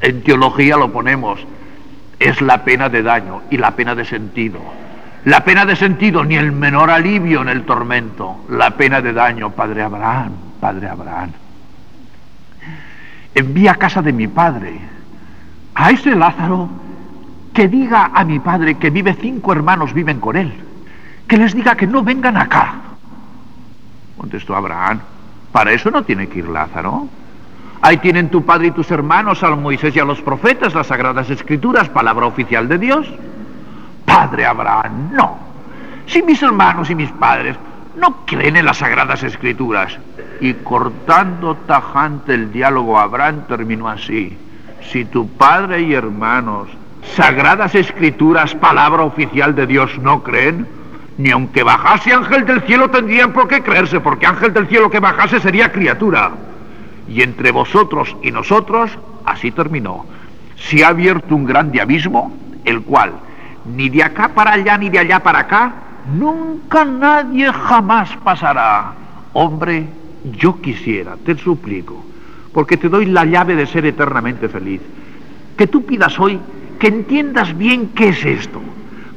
En 0.01 0.23
teología 0.23 0.77
lo 0.77 0.91
ponemos, 0.91 1.39
es 2.19 2.41
la 2.41 2.63
pena 2.63 2.89
de 2.89 3.03
daño 3.03 3.41
y 3.49 3.57
la 3.57 3.71
pena 3.71 3.95
de 3.95 4.05
sentido. 4.05 4.59
La 5.25 5.43
pena 5.43 5.65
de 5.65 5.75
sentido, 5.75 6.23
ni 6.23 6.35
el 6.35 6.51
menor 6.51 6.89
alivio 6.89 7.41
en 7.41 7.49
el 7.49 7.65
tormento. 7.65 8.45
La 8.49 8.71
pena 8.71 9.01
de 9.01 9.13
daño, 9.13 9.51
Padre 9.51 9.83
Abraham, 9.83 10.31
Padre 10.59 10.87
Abraham. 10.87 11.31
Envía 13.35 13.71
a 13.71 13.75
casa 13.75 14.01
de 14.01 14.13
mi 14.13 14.27
padre 14.27 14.79
a 15.75 15.91
ese 15.91 16.15
Lázaro 16.15 16.69
que 17.53 17.67
diga 17.67 18.11
a 18.13 18.23
mi 18.23 18.39
padre 18.39 18.77
que 18.77 18.89
vive 18.89 19.13
cinco 19.13 19.51
hermanos, 19.51 19.93
viven 19.93 20.19
con 20.19 20.35
él. 20.35 20.53
Que 21.27 21.37
les 21.37 21.53
diga 21.53 21.75
que 21.75 21.85
no 21.85 22.01
vengan 22.03 22.37
acá, 22.37 22.75
Contestó 24.19 24.53
Abraham, 24.53 24.99
para 25.53 25.71
eso 25.71 25.89
no 25.89 26.03
tiene 26.03 26.27
que 26.27 26.39
ir 26.39 26.49
Lázaro. 26.49 27.07
Ahí 27.81 27.97
tienen 27.97 28.29
tu 28.29 28.43
padre 28.43 28.67
y 28.67 28.71
tus 28.71 28.91
hermanos, 28.91 29.41
a 29.43 29.55
Moisés 29.55 29.95
y 29.95 29.99
a 29.99 30.05
los 30.05 30.21
profetas, 30.21 30.73
las 30.73 30.87
sagradas 30.87 31.29
escrituras, 31.29 31.87
palabra 31.89 32.25
oficial 32.25 32.67
de 32.67 32.77
Dios. 32.77 33.07
Padre 34.05 34.45
Abraham, 34.45 35.09
no. 35.13 35.37
Si 36.05 36.21
mis 36.21 36.41
hermanos 36.43 36.89
y 36.89 36.95
mis 36.95 37.11
padres 37.11 37.55
no 37.95 38.25
creen 38.25 38.57
en 38.57 38.65
las 38.65 38.77
sagradas 38.77 39.23
escrituras. 39.23 39.97
Y 40.41 40.53
cortando 40.55 41.55
tajante 41.55 42.33
el 42.33 42.51
diálogo, 42.51 42.99
Abraham 42.99 43.43
terminó 43.47 43.87
así. 43.87 44.37
Si 44.91 45.05
tu 45.05 45.29
padre 45.29 45.81
y 45.81 45.93
hermanos, 45.93 46.69
sagradas 47.15 47.75
escrituras, 47.75 48.55
palabra 48.55 49.03
oficial 49.03 49.55
de 49.55 49.67
Dios, 49.67 49.97
no 49.99 50.23
creen, 50.23 50.65
ni 51.17 51.31
aunque 51.31 51.63
bajase 51.63 52.13
ángel 52.13 52.45
del 52.45 52.61
cielo 52.61 52.89
tendrían 52.89 53.33
por 53.33 53.47
qué 53.47 53.61
creerse, 53.61 53.99
porque 53.99 54.25
ángel 54.25 54.53
del 54.53 54.67
cielo 54.67 54.89
que 54.89 54.99
bajase 54.99 55.39
sería 55.39 55.71
criatura. 55.71 56.31
Y 57.09 57.21
entre 57.21 57.51
vosotros 57.51 58.15
y 58.21 58.31
nosotros, 58.31 58.91
así 59.25 59.51
terminó, 59.51 60.05
se 60.55 60.83
ha 60.83 60.89
abierto 60.89 61.35
un 61.35 61.45
grande 61.45 61.81
abismo, 61.81 62.31
el 62.65 62.81
cual, 62.81 63.13
ni 63.75 63.89
de 63.89 64.03
acá 64.03 64.29
para 64.29 64.53
allá, 64.53 64.77
ni 64.77 64.89
de 64.89 64.99
allá 64.99 65.19
para 65.21 65.39
acá, 65.39 65.73
nunca 66.13 66.85
nadie 66.85 67.51
jamás 67.51 68.09
pasará. 68.23 68.93
Hombre, 69.33 69.87
yo 70.37 70.61
quisiera, 70.61 71.15
te 71.25 71.35
suplico, 71.37 72.05
porque 72.53 72.77
te 72.77 72.89
doy 72.89 73.05
la 73.05 73.25
llave 73.25 73.55
de 73.55 73.65
ser 73.65 73.85
eternamente 73.85 74.47
feliz, 74.47 74.81
que 75.57 75.67
tú 75.67 75.83
pidas 75.85 76.19
hoy 76.19 76.39
que 76.77 76.87
entiendas 76.87 77.57
bien 77.57 77.89
qué 77.89 78.09
es 78.09 78.23
esto 78.23 78.61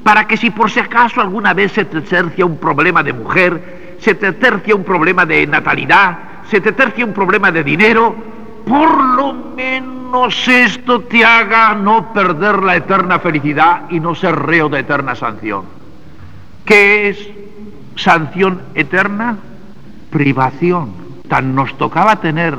para 0.02 0.26
que 0.26 0.36
si 0.36 0.50
por 0.50 0.70
si 0.70 0.80
acaso 0.80 1.20
alguna 1.20 1.54
vez 1.54 1.72
se 1.72 1.84
te 1.84 2.00
tercia 2.00 2.44
un 2.44 2.58
problema 2.58 3.02
de 3.02 3.12
mujer, 3.12 3.96
se 3.98 4.14
te 4.14 4.32
tercia 4.32 4.74
un 4.74 4.84
problema 4.84 5.24
de 5.24 5.46
natalidad, 5.46 6.18
se 6.52 6.60
te 6.60 6.72
tercia 6.72 7.06
un 7.06 7.14
problema 7.14 7.50
de 7.50 7.64
dinero, 7.64 8.14
por 8.66 9.02
lo 9.16 9.32
menos 9.32 10.46
esto 10.46 11.00
te 11.00 11.24
haga 11.24 11.74
no 11.74 12.12
perder 12.12 12.62
la 12.62 12.76
eterna 12.76 13.18
felicidad 13.20 13.88
y 13.88 13.98
no 13.98 14.14
ser 14.14 14.36
reo 14.36 14.68
de 14.68 14.80
eterna 14.80 15.14
sanción. 15.14 15.64
¿Qué 16.66 17.08
es 17.08 17.26
sanción 17.96 18.60
eterna? 18.74 19.38
Privación. 20.10 20.92
Tan 21.26 21.54
nos 21.54 21.72
tocaba 21.78 22.16
tener 22.16 22.58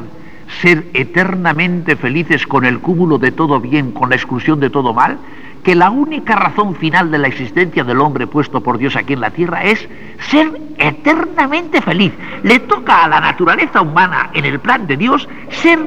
ser 0.59 0.87
eternamente 0.95 1.95
felices 1.95 2.47
con 2.47 2.65
el 2.65 2.79
cúmulo 2.79 3.19
de 3.19 3.31
todo 3.31 3.59
bien, 3.59 3.91
con 3.91 4.09
la 4.09 4.15
exclusión 4.15 4.59
de 4.59 4.71
todo 4.71 4.95
mal, 4.95 5.19
que 5.63 5.75
la 5.75 5.89
única 5.89 6.35
razón 6.35 6.75
final 6.75 7.09
de 7.09 7.17
la 7.17 7.29
existencia 7.29 7.83
del 7.83 8.01
hombre 8.01 8.27
puesto 8.27 8.61
por 8.61 8.77
Dios 8.77 8.95
aquí 8.95 9.13
en 9.13 9.21
la 9.21 9.31
tierra 9.31 9.63
es 9.63 9.87
ser 10.29 10.51
eternamente 10.77 11.81
feliz. 11.81 12.11
Le 12.43 12.59
toca 12.59 13.05
a 13.05 13.07
la 13.07 13.21
naturaleza 13.21 13.81
humana 13.81 14.29
en 14.33 14.43
el 14.45 14.59
plan 14.59 14.85
de 14.85 14.97
Dios 14.97 15.27
ser 15.49 15.79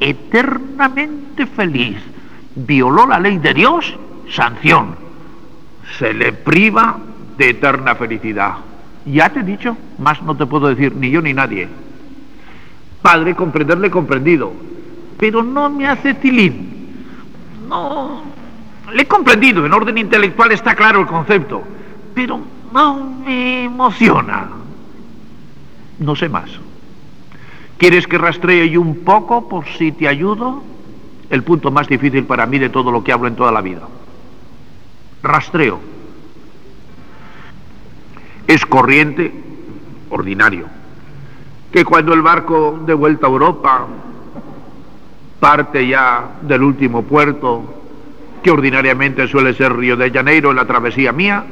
eternamente 0.00 1.46
feliz. 1.46 1.96
Violó 2.54 3.06
la 3.06 3.18
ley 3.18 3.38
de 3.38 3.54
Dios, 3.54 3.96
sanción. 4.30 4.96
Se 5.98 6.12
le 6.12 6.32
priva 6.32 6.98
de 7.38 7.50
eterna 7.50 7.94
felicidad. 7.94 8.54
Ya 9.06 9.30
te 9.30 9.40
he 9.40 9.44
dicho, 9.44 9.76
más 9.98 10.20
no 10.22 10.36
te 10.36 10.46
puedo 10.46 10.68
decir 10.68 10.94
ni 10.94 11.10
yo 11.10 11.22
ni 11.22 11.32
nadie. 11.32 11.68
Padre, 13.00 13.34
comprenderle 13.34 13.90
comprendido, 13.90 14.52
pero 15.18 15.42
no 15.42 15.70
me 15.70 15.86
hace 15.86 16.12
tilín. 16.14 16.74
No, 17.68 18.22
le 18.92 19.02
he 19.02 19.06
comprendido, 19.06 19.66
en 19.66 19.72
orden 19.72 19.98
intelectual 19.98 20.52
está 20.52 20.74
claro 20.74 21.00
el 21.00 21.06
concepto, 21.06 21.62
pero 22.14 22.40
no 22.72 22.94
me 23.24 23.64
emociona. 23.64 24.48
No 25.98 26.14
sé 26.14 26.28
más. 26.28 26.50
¿Quieres 27.78 28.06
que 28.06 28.18
rastree 28.18 28.70
yo 28.70 28.80
un 28.80 28.98
poco 28.98 29.48
por 29.48 29.66
si 29.66 29.92
te 29.92 30.08
ayudo? 30.08 30.62
El 31.28 31.42
punto 31.42 31.70
más 31.70 31.88
difícil 31.88 32.24
para 32.24 32.46
mí 32.46 32.58
de 32.58 32.68
todo 32.68 32.90
lo 32.90 33.02
que 33.02 33.12
hablo 33.12 33.28
en 33.28 33.36
toda 33.36 33.50
la 33.50 33.60
vida. 33.60 33.82
Rastreo. 35.22 35.80
Es 38.46 38.64
corriente, 38.64 39.32
ordinario, 40.10 40.66
que 41.72 41.84
cuando 41.84 42.14
el 42.14 42.22
barco 42.22 42.78
de 42.86 42.94
vuelta 42.94 43.26
a 43.26 43.30
Europa 43.30 43.86
parte 45.40 45.86
ya 45.86 46.36
del 46.42 46.62
último 46.62 47.02
puerto 47.02 47.75
que 48.46 48.52
ordinariamente 48.52 49.26
suele 49.26 49.54
ser 49.54 49.74
Río 49.74 49.96
de 49.96 50.08
Janeiro 50.08 50.50
en 50.50 50.56
la 50.56 50.64
travesía 50.64 51.10
mía, 51.10 51.42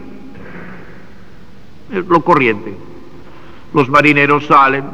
es 1.92 2.06
lo 2.06 2.20
corriente. 2.20 2.72
Los 3.72 3.88
marineros 3.88 4.46
salen, 4.46 4.84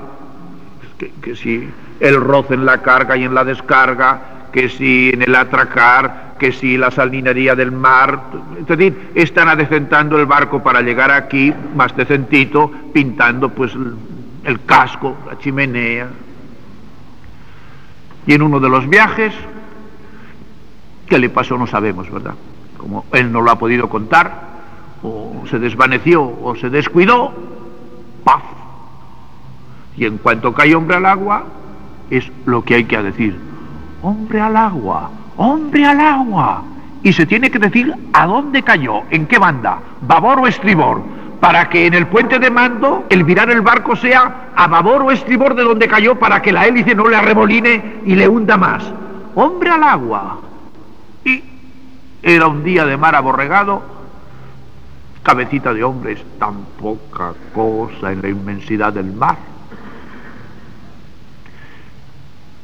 que, 1.20 1.36
si 1.36 1.68
el 2.00 2.16
roce 2.18 2.54
en 2.54 2.64
la 2.64 2.78
carga 2.78 3.18
y 3.18 3.24
en 3.24 3.34
la 3.34 3.44
descarga, 3.44 4.46
que 4.50 4.70
si 4.70 5.10
en 5.10 5.20
el 5.20 5.34
atracar, 5.34 6.36
que 6.38 6.52
si 6.52 6.78
la 6.78 6.90
salinería 6.90 7.54
del 7.54 7.70
mar, 7.70 8.18
es 8.58 8.66
decir, 8.66 9.10
están 9.14 9.50
adecentando 9.50 10.18
el 10.18 10.24
barco 10.24 10.62
para 10.62 10.80
llegar 10.80 11.10
aquí 11.10 11.52
más 11.76 11.94
decentito, 11.94 12.72
pintando 12.94 13.50
pues 13.50 13.72
el 14.44 14.64
casco, 14.64 15.18
la 15.26 15.38
chimenea. 15.38 16.08
Y 18.26 18.32
en 18.32 18.40
uno 18.40 18.58
de 18.58 18.70
los 18.70 18.88
viajes 18.88 19.34
¿Qué 21.10 21.18
le 21.18 21.28
pasó? 21.28 21.58
No 21.58 21.66
sabemos, 21.66 22.08
¿verdad? 22.08 22.34
Como 22.78 23.04
él 23.12 23.32
no 23.32 23.42
lo 23.42 23.50
ha 23.50 23.58
podido 23.58 23.88
contar, 23.88 24.48
o 25.02 25.42
se 25.50 25.58
desvaneció 25.58 26.22
o 26.22 26.54
se 26.54 26.70
descuidó, 26.70 27.32
¡paf! 28.22 28.42
Y 29.96 30.04
en 30.06 30.18
cuanto 30.18 30.54
cae 30.54 30.72
hombre 30.74 30.96
al 30.96 31.06
agua, 31.06 31.44
es 32.10 32.30
lo 32.46 32.62
que 32.62 32.76
hay 32.76 32.84
que 32.84 33.02
decir. 33.02 33.36
Hombre 34.02 34.40
al 34.40 34.56
agua, 34.56 35.10
hombre 35.36 35.84
al 35.84 35.98
agua. 35.98 36.62
Y 37.02 37.12
se 37.12 37.26
tiene 37.26 37.50
que 37.50 37.58
decir 37.58 37.92
a 38.12 38.26
dónde 38.26 38.62
cayó, 38.62 39.02
en 39.10 39.26
qué 39.26 39.38
banda, 39.38 39.80
babor 40.02 40.38
o 40.38 40.46
estribor. 40.46 41.02
para 41.40 41.70
que 41.70 41.86
en 41.86 41.94
el 41.94 42.06
puente 42.06 42.38
de 42.38 42.50
mando 42.50 43.06
el 43.08 43.24
virar 43.24 43.50
el 43.50 43.62
barco 43.62 43.96
sea 43.96 44.50
a 44.54 44.66
babor 44.68 45.02
o 45.02 45.10
estribor 45.10 45.54
de 45.54 45.64
donde 45.64 45.88
cayó 45.88 46.14
para 46.16 46.42
que 46.42 46.52
la 46.52 46.66
hélice 46.66 46.94
no 46.94 47.08
le 47.08 47.16
arremoline 47.16 48.02
y 48.04 48.14
le 48.14 48.28
hunda 48.28 48.58
más. 48.58 48.84
Hombre 49.34 49.70
al 49.70 49.82
agua. 49.82 50.49
Era 52.22 52.46
un 52.48 52.62
día 52.62 52.84
de 52.84 52.96
mar 52.96 53.14
aborregado, 53.14 53.82
cabecita 55.22 55.72
de 55.72 55.84
hombre 55.84 56.12
es 56.12 56.24
tan 56.38 56.64
poca 56.78 57.34
cosa 57.54 58.12
en 58.12 58.22
la 58.22 58.28
inmensidad 58.28 58.92
del 58.92 59.12
mar. 59.12 59.36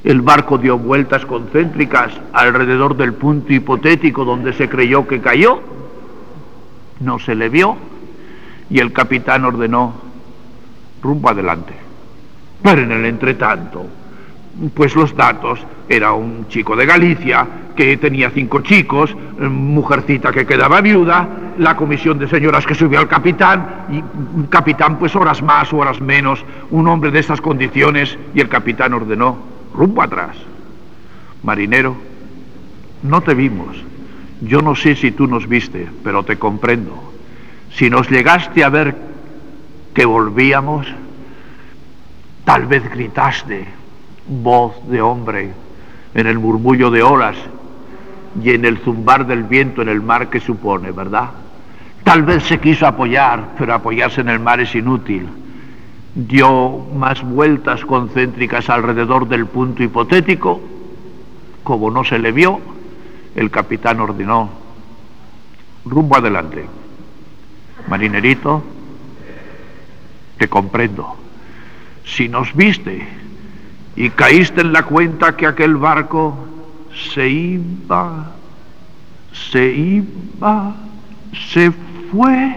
El 0.05 0.21
barco 0.21 0.59
dio 0.59 0.79
vueltas 0.79 1.27
concéntricas 1.27 2.13
alrededor 2.33 2.97
del 2.97 3.15
punto 3.15 3.53
hipotético 3.53 4.25
donde 4.25 4.53
se 4.53 4.69
creyó 4.69 5.07
que 5.09 5.21
cayó. 5.21 5.61
No 7.01 7.19
se 7.19 7.35
le 7.35 7.49
vio 7.49 7.77
y 8.71 8.79
el 8.79 8.93
capitán 8.93 9.45
ordenó 9.45 9.95
rumbo 11.03 11.31
adelante. 11.31 11.75
Pero 12.63 12.83
en 12.83 12.93
el 12.93 13.05
entretanto, 13.05 13.87
pues 14.75 14.95
los 14.95 15.15
datos 15.15 15.61
era 15.89 16.13
un 16.13 16.49
chico 16.49 16.75
de 16.77 16.87
Galicia 16.87 17.47
que 17.77 17.97
tenía 17.99 18.31
cinco 18.31 18.61
chicos, 18.61 19.15
mujercita 19.39 20.33
que 20.33 20.47
quedaba 20.47 20.81
viuda, 20.81 21.29
la 21.59 21.77
comisión 21.77 22.19
de 22.19 22.27
señoras 22.27 22.65
que 22.65 22.75
subió 22.75 22.99
al 22.99 23.09
capitán, 23.09 23.85
y 23.91 23.97
un 23.97 24.47
capitán 24.49 24.99
pues 24.99 25.15
horas 25.15 25.43
más, 25.43 25.73
horas 25.73 26.01
menos, 26.01 26.43
un 26.71 26.89
hombre 26.89 27.11
de 27.11 27.21
estas 27.21 27.41
condiciones, 27.41 28.19
y 28.35 28.41
el 28.41 28.49
capitán 28.49 28.95
ordenó, 28.95 29.37
rumbo 29.75 30.03
atrás. 30.03 30.37
Marinero, 31.43 31.97
no 33.03 33.21
te 33.21 33.35
vimos. 33.35 33.77
Yo 34.41 34.63
no 34.63 34.75
sé 34.75 34.97
si 34.97 35.13
tú 35.13 35.27
nos 35.27 35.47
viste, 35.47 35.89
pero 36.03 36.23
te 36.23 36.39
comprendo. 36.39 37.13
Si 37.71 37.91
nos 37.91 38.09
llegaste 38.11 38.65
a 38.65 38.71
ver 38.71 38.97
que 39.95 40.07
volvíamos, 40.07 40.87
tal 42.45 42.67
vez 42.67 42.89
gritaste, 42.91 43.67
voz 44.28 44.75
de 44.88 45.00
hombre, 45.00 45.52
en 46.14 46.26
el 46.26 46.38
murmullo 46.38 46.90
de 46.90 47.02
olas 47.02 47.37
y 48.42 48.50
en 48.50 48.64
el 48.64 48.78
zumbar 48.78 49.26
del 49.26 49.45
viento 49.45 49.83
en 49.83 49.88
el 49.88 50.02
mar 50.02 50.28
que 50.28 50.40
supone, 50.40 50.90
¿verdad? 50.92 51.30
Tal 52.04 52.23
vez 52.23 52.45
se 52.45 52.61
quiso 52.61 52.87
apoyar, 52.87 53.54
pero 53.59 53.75
apoyarse 53.75 54.21
en 54.21 54.28
el 54.28 54.38
mar 54.38 54.61
es 54.61 54.75
inútil. 54.75 55.28
Dio 56.14 56.87
más 56.95 57.23
vueltas 57.23 57.85
concéntricas 57.85 58.71
alrededor 58.71 59.28
del 59.28 59.47
punto 59.47 59.83
hipotético. 59.83 60.61
Como 61.62 61.90
no 61.90 62.04
se 62.04 62.18
le 62.18 62.33
vio, 62.33 62.61
el 63.35 63.50
capitán 63.50 64.00
ordenó, 64.00 64.49
rumbo 65.85 66.16
adelante. 66.16 66.64
Marinerito, 67.88 68.62
te 70.38 70.49
comprendo. 70.49 71.16
Si 72.04 72.28
nos 72.28 72.54
viste 72.54 73.25
y 73.97 74.11
caíste 74.11 74.61
en 74.61 74.73
la 74.73 74.83
cuenta 74.83 75.37
que 75.37 75.47
aquel 75.47 75.76
barco 75.76 76.37
se 77.12 77.29
iba, 77.29 78.33
se 79.33 79.73
iba, 79.73 80.75
se 81.50 81.73
fue, 82.12 82.55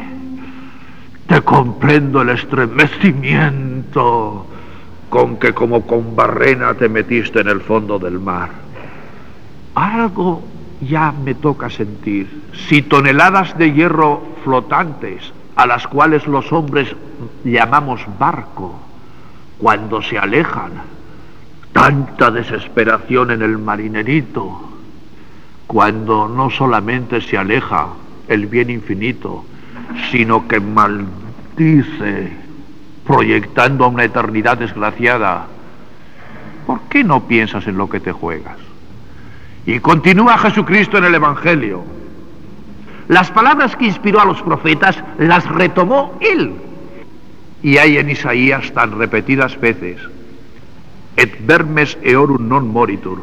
te 1.28 1.42
comprendo 1.42 2.22
el 2.22 2.30
estremecimiento 2.30 4.46
con 5.10 5.38
que 5.38 5.54
como 5.54 5.88
con 5.88 6.16
barrena 6.16 6.74
te 6.74 6.90
metiste 6.90 7.40
en 7.40 7.48
el 7.48 7.62
fondo 7.62 7.98
del 7.98 8.20
mar. 8.20 8.50
Algo 9.76 10.44
ya 10.82 11.12
me 11.12 11.36
toca 11.36 11.70
sentir. 11.70 12.50
Si 12.68 12.82
toneladas 12.82 13.58
de 13.58 13.72
hierro 13.72 14.22
flotantes, 14.44 15.32
a 15.56 15.66
las 15.66 15.88
cuales 15.88 16.28
los 16.28 16.52
hombres 16.52 16.94
llamamos 17.44 18.02
barco, 18.18 18.80
cuando 19.58 20.02
se 20.02 20.18
alejan, 20.18 20.72
tanta 21.80 22.30
desesperación 22.30 23.32
en 23.32 23.42
el 23.42 23.58
marinerito, 23.58 24.70
cuando 25.66 26.28
no 26.28 26.50
solamente 26.50 27.22
se 27.22 27.38
aleja 27.38 27.88
el 28.28 28.48
bien 28.48 28.70
infinito, 28.70 29.46
sino 30.12 30.46
que 30.46 30.60
maldice, 30.60 32.34
proyectando 33.08 33.86
a 33.86 33.88
una 33.88 34.04
eternidad 34.04 34.58
desgraciada, 34.58 35.46
¿por 36.68 36.82
qué 36.90 37.02
no 37.02 37.22
piensas 37.26 37.66
en 37.66 37.78
lo 37.78 37.90
que 37.90 38.02
te 38.02 38.12
juegas? 38.12 38.58
Y 39.66 39.80
continúa 39.80 40.38
Jesucristo 40.38 40.98
en 40.98 41.06
el 41.06 41.16
Evangelio. 41.16 41.86
Las 43.08 43.32
palabras 43.32 43.78
que 43.78 43.86
inspiró 43.86 44.20
a 44.20 44.26
los 44.26 44.42
profetas 44.42 45.02
las 45.18 45.48
retomó 45.48 46.18
él. 46.20 46.56
Y 47.64 47.78
hay 47.78 47.98
en 47.98 48.10
Isaías 48.10 48.70
tan 48.74 49.00
repetidas 49.00 49.58
veces, 49.62 50.02
et 51.20 51.36
vermes 51.44 51.98
eorum 52.00 52.48
non 52.48 52.72
moritur, 52.72 53.20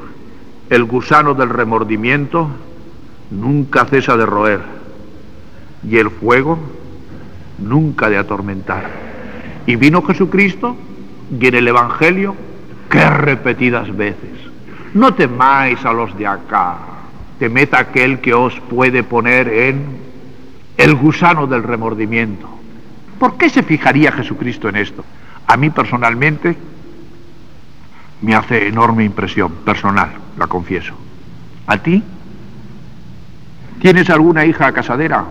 el 0.69 0.85
gusano 0.85 1.33
del 1.33 1.49
remordimiento 1.49 2.45
nunca 3.31 3.87
cesa 3.87 4.19
de 4.21 4.27
roer, 4.27 4.61
y 5.83 5.97
el 5.97 6.11
fuego 6.11 6.59
nunca 7.57 8.11
de 8.11 8.19
atormentar. 8.19 8.85
Y 9.65 9.77
vino 9.77 10.03
Jesucristo, 10.03 10.77
y 11.41 11.47
en 11.47 11.55
el 11.55 11.69
Evangelio, 11.69 12.37
qué 12.91 13.09
repetidas 13.09 13.89
veces. 13.97 14.45
No 14.93 15.15
temáis 15.15 15.83
a 15.87 15.95
los 15.95 16.13
de 16.19 16.27
acá, 16.27 16.77
temed 17.39 17.73
a 17.73 17.81
aquel 17.81 18.21
que 18.21 18.35
os 18.35 18.61
puede 18.69 19.05
poner 19.05 19.49
en 19.49 19.87
el 20.77 20.95
gusano 20.97 21.47
del 21.47 21.63
remordimiento. 21.63 22.47
¿Por 23.19 23.39
qué 23.39 23.49
se 23.49 23.63
fijaría 23.63 24.13
Jesucristo 24.13 24.69
en 24.69 24.77
esto? 24.77 25.03
A 25.47 25.57
mí 25.57 25.71
personalmente 25.71 26.76
me 28.23 28.35
hace 28.35 28.69
enorme 28.69 29.05
impresión, 29.05 29.53
personal, 29.65 30.11
la 30.39 30.47
confieso. 30.47 30.95
¿A 31.67 31.79
ti? 31.79 32.03
¿Tienes 33.81 34.09
alguna 34.11 34.45
hija 34.47 34.73
casadera? 34.73 35.25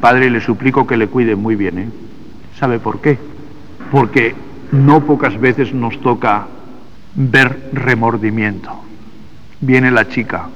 Padre, 0.00 0.30
le 0.30 0.40
suplico 0.40 0.86
que 0.86 0.96
le 0.96 1.08
cuide 1.08 1.34
muy 1.34 1.56
bien, 1.56 1.78
¿eh? 1.78 1.88
¿Sabe 2.58 2.78
por 2.78 3.00
qué? 3.00 3.18
Porque 3.90 4.34
no 4.72 5.04
pocas 5.04 5.38
veces 5.40 5.72
nos 5.72 6.00
toca 6.00 6.46
ver 7.14 7.70
remordimiento. 7.72 8.70
Viene 9.60 9.90
la 9.90 10.08
chica, 10.08 10.48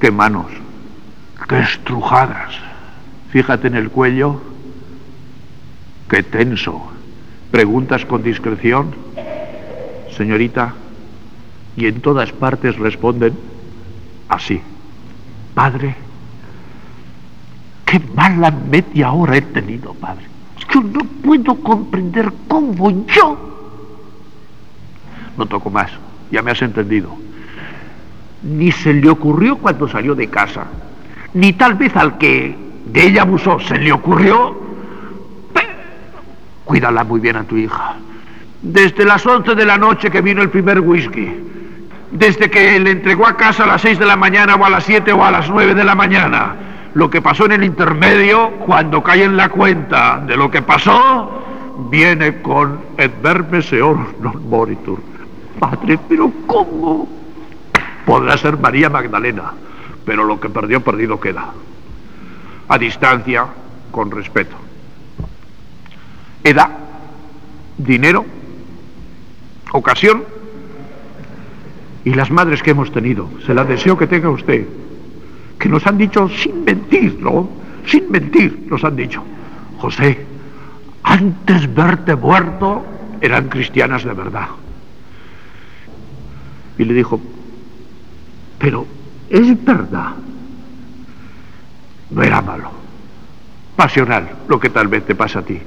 qué 0.00 0.10
manos, 0.10 0.46
qué 1.48 1.60
estrujadas. 1.60 2.54
Fíjate 3.30 3.68
en 3.68 3.76
el 3.76 3.90
cuello, 3.90 4.40
qué 6.08 6.22
tenso. 6.22 6.92
Preguntas 7.50 8.04
con 8.04 8.22
discreción, 8.22 8.94
señorita, 10.20 10.74
y 11.76 11.86
en 11.86 12.02
todas 12.02 12.30
partes 12.30 12.76
responden 12.76 13.32
así. 14.28 14.60
Padre, 15.54 15.94
qué 17.86 17.98
mala 18.14 18.50
media 18.50 19.12
hora 19.12 19.38
he 19.38 19.40
tenido, 19.40 19.94
padre. 19.94 20.26
Yo 20.74 20.82
no 20.82 21.00
puedo 21.24 21.54
comprender 21.54 22.30
cómo 22.48 22.90
yo 23.06 23.50
no 25.38 25.46
toco 25.46 25.70
más, 25.70 25.90
ya 26.30 26.42
me 26.42 26.50
has 26.50 26.60
entendido. 26.60 27.16
Ni 28.42 28.70
se 28.72 28.92
le 28.92 29.08
ocurrió 29.08 29.56
cuando 29.56 29.88
salió 29.88 30.14
de 30.14 30.28
casa, 30.28 30.66
ni 31.32 31.54
tal 31.54 31.76
vez 31.76 31.96
al 31.96 32.18
que 32.18 32.54
de 32.92 33.06
ella 33.06 33.22
abusó 33.22 33.58
se 33.58 33.78
le 33.78 33.90
ocurrió. 33.90 34.68
cuídala 36.66 37.04
muy 37.04 37.20
bien 37.20 37.36
a 37.36 37.44
tu 37.44 37.56
hija. 37.56 37.96
Desde 38.62 39.04
las 39.04 39.24
11 39.24 39.54
de 39.54 39.64
la 39.64 39.78
noche 39.78 40.10
que 40.10 40.20
vino 40.20 40.42
el 40.42 40.50
primer 40.50 40.80
whisky, 40.80 41.32
desde 42.10 42.50
que 42.50 42.78
le 42.78 42.90
entregó 42.90 43.26
a 43.26 43.36
casa 43.36 43.64
a 43.64 43.66
las 43.66 43.82
6 43.82 43.98
de 43.98 44.06
la 44.06 44.16
mañana 44.16 44.56
o 44.56 44.64
a 44.64 44.70
las 44.70 44.84
7 44.84 45.12
o 45.12 45.24
a 45.24 45.30
las 45.30 45.48
9 45.48 45.74
de 45.74 45.84
la 45.84 45.94
mañana, 45.94 46.56
lo 46.94 47.08
que 47.08 47.22
pasó 47.22 47.46
en 47.46 47.52
el 47.52 47.64
intermedio, 47.64 48.50
cuando 48.66 49.02
cae 49.02 49.24
en 49.24 49.36
la 49.36 49.48
cuenta 49.48 50.22
de 50.26 50.36
lo 50.36 50.50
que 50.50 50.60
pasó, 50.60 51.44
viene 51.88 52.42
con 52.42 52.80
verme 53.22 53.62
seor 53.62 53.96
non 54.20 54.42
moritur. 54.50 54.98
Padre, 55.58 55.98
pero 56.08 56.32
¿cómo? 56.46 57.08
Podrá 58.04 58.36
ser 58.36 58.58
María 58.58 58.90
Magdalena, 58.90 59.52
pero 60.04 60.24
lo 60.24 60.40
que 60.40 60.48
perdió, 60.48 60.80
perdido 60.80 61.20
queda. 61.20 61.52
A 62.68 62.78
distancia, 62.78 63.46
con 63.90 64.10
respeto. 64.10 64.56
Edad, 66.42 66.70
dinero, 67.78 68.24
ocasión 69.72 70.24
y 72.04 72.14
las 72.14 72.30
madres 72.30 72.62
que 72.62 72.70
hemos 72.70 72.90
tenido. 72.92 73.28
Se 73.46 73.54
las 73.54 73.68
deseo 73.68 73.96
que 73.96 74.06
tenga 74.06 74.30
usted. 74.30 74.66
Que 75.58 75.68
nos 75.68 75.86
han 75.86 75.98
dicho 75.98 76.28
sin 76.28 76.64
mentir, 76.64 77.18
¿no? 77.20 77.48
Sin 77.86 78.10
mentir, 78.10 78.66
nos 78.70 78.82
han 78.84 78.96
dicho. 78.96 79.22
José, 79.78 80.24
antes 81.02 81.72
verte 81.74 82.16
muerto, 82.16 82.84
eran 83.20 83.48
cristianas 83.48 84.04
de 84.04 84.14
verdad. 84.14 84.48
Y 86.78 86.84
le 86.84 86.94
dijo, 86.94 87.20
pero 88.58 88.86
es 89.28 89.64
verdad. 89.64 90.14
No 92.10 92.22
era 92.22 92.40
malo. 92.40 92.70
pasional, 93.76 94.28
lo 94.48 94.60
que 94.60 94.68
tal 94.68 94.88
vez 94.88 95.06
te 95.06 95.14
pasa 95.14 95.38
a 95.38 95.42
ti. 95.42 95.58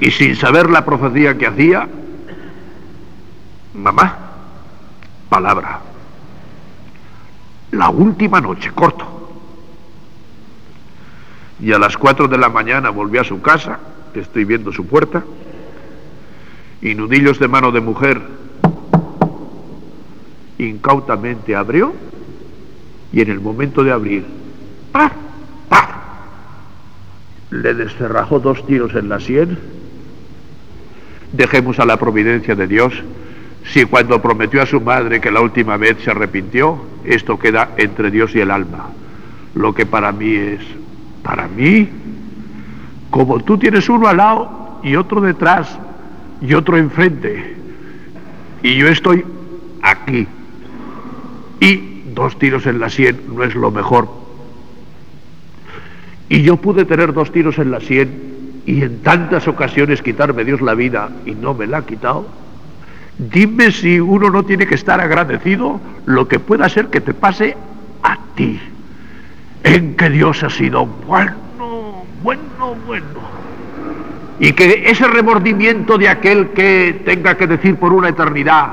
Y 0.00 0.10
sin 0.12 0.36
saber 0.36 0.70
la 0.70 0.84
profecía 0.84 1.36
que 1.36 1.46
hacía, 1.46 1.88
mamá, 3.74 4.18
palabra. 5.28 5.80
La 7.72 7.88
última 7.90 8.40
noche, 8.40 8.70
corto. 8.72 9.06
Y 11.60 11.72
a 11.72 11.78
las 11.78 11.96
cuatro 11.96 12.26
de 12.26 12.38
la 12.38 12.48
mañana 12.48 12.90
volví 12.90 13.18
a 13.18 13.24
su 13.24 13.40
casa, 13.42 13.78
estoy 14.14 14.44
viendo 14.44 14.72
su 14.72 14.86
puerta, 14.86 15.22
y 16.82 16.94
nudillos 16.94 17.38
de 17.38 17.48
mano 17.48 17.70
de 17.70 17.80
mujer 17.80 18.20
incautamente 20.58 21.54
abrió 21.54 21.94
y 23.12 23.20
en 23.20 23.30
el 23.30 23.40
momento 23.40 23.82
de 23.82 23.92
abrir, 23.92 24.24
¡paf! 24.92 25.12
¡paf! 25.68 25.90
le 27.50 27.74
descerrajó 27.74 28.40
dos 28.40 28.64
tiros 28.66 28.94
en 28.94 29.08
la 29.08 29.20
sien. 29.20 29.58
Dejemos 31.32 31.78
a 31.78 31.84
la 31.84 31.96
providencia 31.96 32.54
de 32.54 32.66
Dios 32.66 32.92
si 33.72 33.84
cuando 33.84 34.20
prometió 34.20 34.62
a 34.62 34.66
su 34.66 34.80
madre 34.80 35.20
que 35.20 35.30
la 35.30 35.40
última 35.40 35.76
vez 35.76 35.96
se 36.02 36.10
arrepintió, 36.10 36.76
esto 37.04 37.38
queda 37.38 37.70
entre 37.76 38.10
Dios 38.10 38.34
y 38.34 38.40
el 38.40 38.50
alma. 38.50 38.90
Lo 39.54 39.72
que 39.74 39.86
para 39.86 40.10
mí 40.10 40.34
es, 40.34 40.60
para 41.22 41.46
mí, 41.46 41.88
como 43.10 43.40
tú 43.40 43.58
tienes 43.58 43.88
uno 43.88 44.08
al 44.08 44.16
lado 44.16 44.80
y 44.82 44.96
otro 44.96 45.20
detrás 45.20 45.78
y 46.40 46.54
otro 46.54 46.76
enfrente, 46.78 47.56
y 48.62 48.76
yo 48.76 48.88
estoy 48.88 49.24
aquí, 49.82 50.26
y 51.60 52.02
dos 52.12 52.38
tiros 52.38 52.66
en 52.66 52.80
la 52.80 52.90
sien 52.90 53.20
no 53.32 53.44
es 53.44 53.54
lo 53.54 53.70
mejor. 53.70 54.08
Y 56.28 56.42
yo 56.42 56.56
pude 56.56 56.84
tener 56.84 57.12
dos 57.12 57.30
tiros 57.30 57.58
en 57.58 57.70
la 57.70 57.80
sien 57.80 58.62
y 58.66 58.82
en 58.82 59.02
tantas 59.02 59.46
ocasiones 59.48 60.02
quitarme 60.02 60.44
Dios 60.44 60.60
la 60.60 60.74
vida 60.74 61.10
y 61.24 61.32
no 61.32 61.54
me 61.54 61.66
la 61.66 61.78
ha 61.78 61.86
quitado. 61.86 62.39
Dime 63.28 63.70
si 63.70 64.00
uno 64.00 64.30
no 64.30 64.42
tiene 64.44 64.66
que 64.66 64.74
estar 64.74 65.00
agradecido 65.00 65.80
lo 66.06 66.26
que 66.26 66.38
pueda 66.38 66.68
ser 66.68 66.88
que 66.88 67.00
te 67.00 67.12
pase 67.12 67.56
a 68.02 68.16
ti. 68.34 68.60
En 69.62 69.94
que 69.94 70.08
Dios 70.08 70.42
ha 70.42 70.48
sido 70.48 70.86
bueno, 70.86 71.34
bueno, 72.22 72.76
bueno. 72.86 73.20
Y 74.38 74.52
que 74.54 74.90
ese 74.90 75.06
remordimiento 75.06 75.98
de 75.98 76.08
aquel 76.08 76.48
que 76.50 77.02
tenga 77.04 77.36
que 77.36 77.46
decir 77.46 77.76
por 77.76 77.92
una 77.92 78.08
eternidad, 78.08 78.68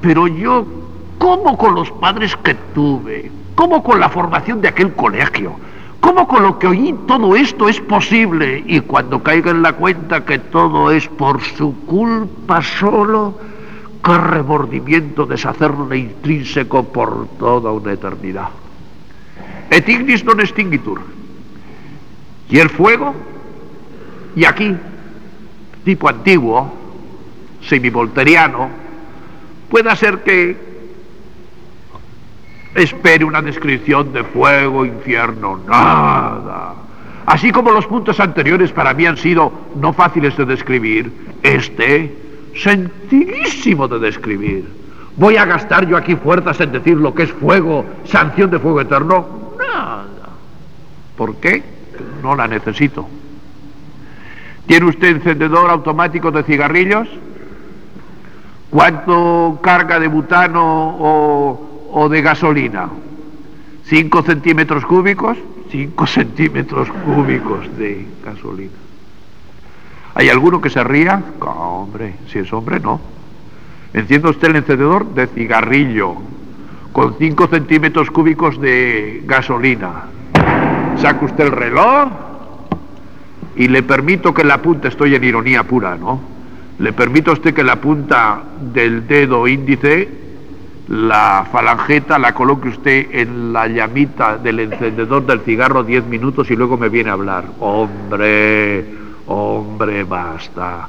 pero 0.00 0.26
yo 0.26 0.66
¿Cómo 1.20 1.58
con 1.58 1.74
los 1.74 1.90
padres 1.90 2.34
que 2.42 2.54
tuve? 2.74 3.30
¿Cómo 3.54 3.82
con 3.82 4.00
la 4.00 4.08
formación 4.08 4.62
de 4.62 4.68
aquel 4.68 4.94
colegio? 4.94 5.52
¿Cómo 6.00 6.26
con 6.26 6.42
lo 6.42 6.58
que 6.58 6.66
oí 6.66 6.94
todo 7.06 7.36
esto 7.36 7.68
es 7.68 7.78
posible? 7.78 8.64
Y 8.66 8.80
cuando 8.80 9.22
caiga 9.22 9.50
en 9.50 9.60
la 9.60 9.74
cuenta 9.74 10.24
que 10.24 10.38
todo 10.38 10.90
es 10.90 11.06
por 11.08 11.42
su 11.42 11.76
culpa 11.84 12.62
solo, 12.62 13.34
qué 14.04 14.16
remordimiento 14.16 15.26
deshacerle 15.26 15.98
intrínseco 15.98 16.84
por 16.84 17.28
toda 17.38 17.70
una 17.72 17.92
eternidad. 17.92 18.48
Et 19.70 19.86
ignis 19.88 20.24
non 20.24 20.40
extinguitur. 20.40 20.98
Y 22.50 22.58
el 22.58 22.70
fuego, 22.70 23.14
y 24.34 24.44
aquí, 24.44 24.74
tipo 25.84 26.08
antiguo, 26.08 26.74
semivolteriano, 27.62 28.68
pueda 29.70 29.94
ser 29.94 30.24
que 30.26 30.56
espere 32.74 33.24
una 33.24 33.42
descripción 33.42 34.12
de 34.12 34.24
fuego, 34.24 34.84
infierno, 34.84 35.60
nada. 35.68 36.74
Así 37.26 37.52
como 37.52 37.70
los 37.70 37.86
puntos 37.86 38.18
anteriores 38.18 38.72
para 38.72 38.94
mí 38.94 39.06
han 39.06 39.16
sido 39.16 39.52
no 39.76 39.92
fáciles 39.92 40.36
de 40.36 40.46
describir, 40.46 41.12
este 41.44 42.29
sencillísimo 42.54 43.88
de 43.88 43.98
describir. 43.98 44.68
¿Voy 45.16 45.36
a 45.36 45.44
gastar 45.44 45.86
yo 45.86 45.96
aquí 45.96 46.16
fuerzas 46.16 46.60
en 46.60 46.72
decir 46.72 46.96
lo 46.96 47.14
que 47.14 47.24
es 47.24 47.32
fuego, 47.32 47.84
sanción 48.04 48.50
de 48.50 48.58
fuego 48.58 48.80
eterno? 48.80 49.54
Nada. 49.58 50.06
¿Por 51.16 51.36
qué? 51.36 51.62
No 52.22 52.34
la 52.34 52.48
necesito. 52.48 53.06
¿Tiene 54.66 54.86
usted 54.86 55.16
encendedor 55.16 55.70
automático 55.70 56.30
de 56.30 56.42
cigarrillos? 56.44 57.08
¿Cuánto 58.70 59.58
carga 59.62 59.98
de 59.98 60.06
butano 60.08 60.96
o 61.92 62.08
de 62.08 62.22
gasolina. 62.22 62.88
5 63.84 64.22
centímetros 64.22 64.86
cúbicos, 64.86 65.36
5 65.72 66.06
centímetros 66.06 66.88
cúbicos 67.04 67.76
de 67.76 68.06
gasolina. 68.24 68.70
¿Hay 70.20 70.28
alguno 70.28 70.60
que 70.60 70.68
se 70.68 70.84
ría? 70.84 71.22
hombre, 71.40 72.12
si 72.30 72.40
es 72.40 72.52
hombre, 72.52 72.78
no. 72.78 73.00
Encienda 73.94 74.28
usted 74.28 74.50
el 74.50 74.56
encendedor 74.56 75.14
de 75.14 75.26
cigarrillo 75.28 76.14
con 76.92 77.14
5 77.18 77.46
centímetros 77.46 78.10
cúbicos 78.10 78.60
de 78.60 79.22
gasolina. 79.24 80.08
Saca 80.96 81.24
usted 81.24 81.44
el 81.44 81.52
reloj 81.52 82.10
y 83.56 83.68
le 83.68 83.82
permito 83.82 84.34
que 84.34 84.44
la 84.44 84.60
punta, 84.60 84.88
estoy 84.88 85.14
en 85.14 85.24
ironía 85.24 85.62
pura, 85.62 85.96
¿no? 85.96 86.20
Le 86.78 86.92
permito 86.92 87.30
a 87.30 87.34
usted 87.34 87.54
que 87.54 87.64
la 87.64 87.76
punta 87.76 88.42
del 88.60 89.06
dedo 89.06 89.48
índice 89.48 90.06
la 90.88 91.46
falangeta 91.50 92.18
la 92.18 92.34
coloque 92.34 92.68
usted 92.68 93.06
en 93.12 93.54
la 93.54 93.68
llamita 93.68 94.36
del 94.36 94.60
encendedor 94.60 95.24
del 95.24 95.40
cigarro 95.40 95.82
10 95.82 96.04
minutos 96.04 96.50
y 96.50 96.56
luego 96.56 96.76
me 96.76 96.90
viene 96.90 97.08
a 97.08 97.14
hablar. 97.14 97.44
Hombre, 97.58 98.99
hombre, 99.30 100.04
basta. 100.04 100.88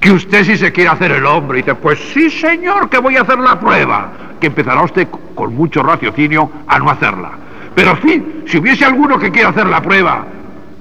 Que 0.00 0.12
usted 0.12 0.44
si 0.44 0.56
se 0.56 0.72
quiere 0.72 0.90
hacer 0.90 1.10
el 1.12 1.26
hombre 1.26 1.58
y 1.58 1.62
dice, 1.62 1.74
pues 1.74 1.98
sí 2.12 2.30
señor, 2.30 2.88
que 2.88 2.98
voy 2.98 3.16
a 3.16 3.22
hacer 3.22 3.38
la 3.38 3.58
prueba. 3.58 4.12
Que 4.40 4.46
empezará 4.48 4.82
usted 4.82 5.08
con 5.34 5.54
mucho 5.54 5.82
raciocinio 5.82 6.50
a 6.66 6.78
no 6.78 6.90
hacerla. 6.90 7.30
Pero 7.74 7.96
sí, 8.02 8.42
si 8.46 8.58
hubiese 8.58 8.84
alguno 8.84 9.18
que 9.18 9.30
quiera 9.30 9.48
hacer 9.48 9.66
la 9.66 9.82
prueba, 9.82 10.24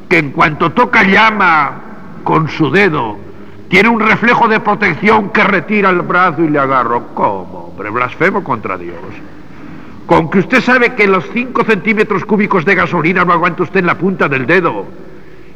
que 0.10 0.20
en 0.20 0.32
cuanto 0.32 0.72
toca 0.72 1.04
llama 1.04 1.72
con 2.24 2.50
su 2.50 2.70
dedo, 2.70 3.18
tiene 3.70 3.90
un 3.90 4.00
reflejo 4.00 4.48
de 4.48 4.60
protección 4.60 5.30
que 5.30 5.44
retira 5.44 5.90
el 5.90 6.02
brazo 6.02 6.44
y 6.44 6.50
le 6.50 6.60
agarro. 6.60 7.08
¿Cómo? 7.14 7.68
hombre, 7.78 7.92
blasfemo 7.92 8.44
contra 8.44 8.78
Dios. 8.78 8.98
Con 10.08 10.30
que 10.30 10.40
usted 10.40 10.62
sabe 10.62 10.96
que 10.96 11.08
los 11.08 11.26
5 11.32 11.64
centímetros 11.66 12.26
cúbicos 12.26 12.66
de 12.66 12.76
gasolina 12.76 13.24
no 13.24 13.34
aguanta 13.34 13.64
usted 13.64 13.82
en 13.82 13.86
la 13.86 13.98
punta 13.98 14.28
del 14.28 14.48
dedo. 14.48 14.86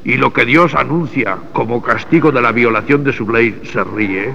Y 0.04 0.18
lo 0.18 0.34
que 0.34 0.46
Dios 0.46 0.74
anuncia 0.76 1.38
como 1.54 1.82
castigo 1.82 2.32
de 2.32 2.42
la 2.42 2.52
violación 2.52 3.04
de 3.04 3.14
su 3.14 3.30
ley 3.32 3.62
se 3.72 3.84
ríe. 3.84 4.34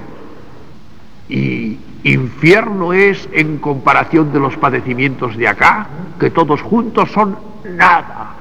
Y 1.28 1.78
infierno 2.04 2.92
es 2.92 3.28
en 3.32 3.58
comparación 3.58 4.32
de 4.32 4.38
los 4.38 4.56
padecimientos 4.56 5.36
de 5.36 5.48
acá, 5.48 5.88
que 6.20 6.30
todos 6.30 6.62
juntos 6.62 7.10
son 7.10 7.36
nada. 7.76 8.34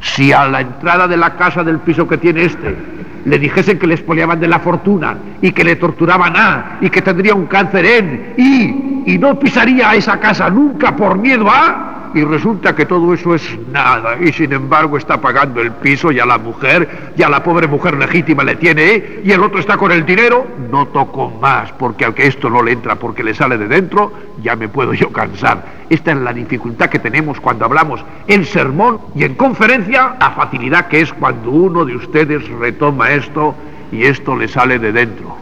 Si 0.00 0.32
a 0.32 0.48
la 0.48 0.60
entrada 0.60 1.06
de 1.06 1.16
la 1.16 1.36
casa 1.36 1.62
del 1.62 1.78
piso 1.78 2.08
que 2.08 2.18
tiene 2.18 2.44
este 2.44 2.76
le 3.24 3.38
dijesen 3.38 3.78
que 3.78 3.86
le 3.86 3.94
expoliaban 3.94 4.40
de 4.40 4.48
la 4.48 4.58
fortuna 4.58 5.16
y 5.40 5.52
que 5.52 5.64
le 5.64 5.76
torturaban 5.76 6.34
a 6.36 6.78
y 6.80 6.90
que 6.90 7.02
tendría 7.02 7.34
un 7.34 7.46
cáncer 7.46 7.84
en 7.84 8.34
y, 8.36 9.12
y 9.12 9.18
no 9.18 9.38
pisaría 9.38 9.90
a 9.90 9.94
esa 9.94 10.18
casa 10.18 10.50
nunca 10.50 10.96
por 10.96 11.18
miedo 11.18 11.48
a 11.48 12.01
y 12.14 12.24
resulta 12.24 12.74
que 12.74 12.86
todo 12.86 13.14
eso 13.14 13.34
es 13.34 13.58
nada 13.70 14.16
y 14.20 14.32
sin 14.32 14.52
embargo 14.52 14.96
está 14.96 15.20
pagando 15.20 15.60
el 15.60 15.72
piso 15.72 16.12
y 16.12 16.20
a 16.20 16.26
la 16.26 16.38
mujer 16.38 17.12
y 17.16 17.22
a 17.22 17.28
la 17.28 17.42
pobre 17.42 17.66
mujer 17.66 17.96
legítima 17.96 18.44
le 18.44 18.56
tiene 18.56 19.20
y 19.24 19.30
el 19.30 19.42
otro 19.42 19.58
está 19.58 19.76
con 19.76 19.92
el 19.92 20.04
dinero, 20.04 20.46
no 20.70 20.88
toco 20.88 21.30
más 21.30 21.72
porque 21.72 22.04
al 22.04 22.14
que 22.14 22.26
esto 22.26 22.50
no 22.50 22.62
le 22.62 22.72
entra 22.72 22.96
porque 22.96 23.24
le 23.24 23.34
sale 23.34 23.58
de 23.58 23.68
dentro, 23.68 24.12
ya 24.42 24.56
me 24.56 24.68
puedo 24.68 24.94
yo 24.94 25.10
cansar. 25.10 25.64
Esta 25.88 26.12
es 26.12 26.18
la 26.18 26.32
dificultad 26.32 26.88
que 26.88 26.98
tenemos 26.98 27.40
cuando 27.40 27.64
hablamos 27.64 28.04
en 28.26 28.44
sermón 28.44 28.98
y 29.14 29.24
en 29.24 29.34
conferencia, 29.34 30.16
la 30.18 30.30
facilidad 30.30 30.88
que 30.88 31.00
es 31.00 31.12
cuando 31.12 31.50
uno 31.50 31.84
de 31.84 31.96
ustedes 31.96 32.48
retoma 32.48 33.10
esto 33.12 33.54
y 33.90 34.04
esto 34.04 34.36
le 34.36 34.48
sale 34.48 34.78
de 34.78 34.92
dentro. 34.92 35.36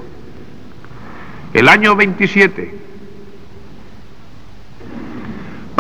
El 1.53 1.69
año 1.69 1.97
27 1.97 2.90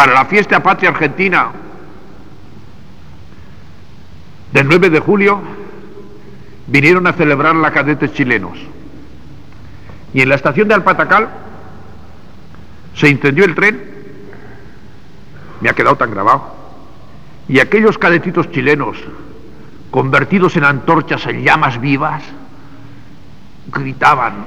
para 0.00 0.14
la 0.14 0.24
fiesta 0.24 0.62
patria 0.62 0.88
argentina 0.88 1.50
del 4.50 4.66
9 4.66 4.88
de 4.88 4.98
julio 4.98 5.42
vinieron 6.68 7.06
a 7.06 7.12
celebrar 7.12 7.54
la 7.54 7.70
cadetes 7.70 8.14
chilenos. 8.14 8.56
Y 10.14 10.22
en 10.22 10.30
la 10.30 10.36
estación 10.36 10.68
de 10.68 10.74
Alpatacal 10.74 11.28
se 12.94 13.10
incendió 13.10 13.44
el 13.44 13.54
tren, 13.54 13.78
me 15.60 15.68
ha 15.68 15.74
quedado 15.74 15.96
tan 15.96 16.12
grabado, 16.12 16.44
y 17.46 17.60
aquellos 17.60 17.98
cadetitos 17.98 18.50
chilenos, 18.50 18.96
convertidos 19.90 20.56
en 20.56 20.64
antorchas 20.64 21.26
en 21.26 21.44
llamas 21.44 21.78
vivas, 21.78 22.22
gritaban, 23.70 24.46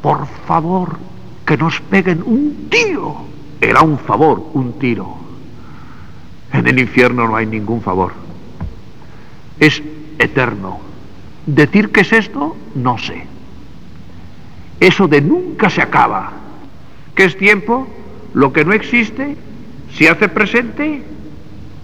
por 0.00 0.28
favor, 0.46 0.96
que 1.44 1.56
nos 1.56 1.80
peguen 1.80 2.22
un 2.24 2.68
tiro 2.70 3.34
era 3.68 3.82
un 3.82 3.98
favor, 3.98 4.50
un 4.54 4.78
tiro. 4.78 5.16
En 6.52 6.66
el 6.66 6.78
infierno 6.78 7.26
no 7.26 7.36
hay 7.36 7.46
ningún 7.46 7.82
favor. 7.82 8.12
es 9.58 9.82
eterno. 10.18 10.80
Decir 11.46 11.90
qué 11.90 12.00
es 12.00 12.12
esto, 12.12 12.56
no 12.74 12.98
sé. 12.98 13.24
Eso 14.80 15.08
de 15.08 15.20
nunca 15.20 15.70
se 15.70 15.82
acaba. 15.82 16.32
¿Qué 17.14 17.24
es 17.24 17.36
tiempo? 17.36 17.86
Lo 18.34 18.52
que 18.52 18.64
no 18.64 18.72
existe 18.72 19.36
se 19.94 20.08
hace 20.08 20.28
presente 20.28 21.02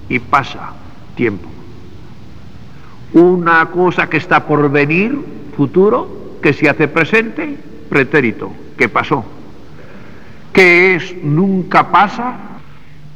y 0.09 0.19
pasa 0.19 0.75
tiempo. 1.17 1.49
Una 3.15 3.67
cosa 3.67 4.09
que 4.09 4.19
está 4.19 4.47
por 4.47 4.71
venir, 4.71 5.19
futuro, 5.57 6.39
que 6.43 6.53
se 6.53 6.69
hace 6.69 6.89
presente, 6.89 7.57
pretérito, 7.89 8.53
que 8.77 8.89
pasó. 8.89 9.25
¿Qué 10.53 10.95
es 10.97 11.15
nunca 11.23 11.91
pasa? 11.91 12.35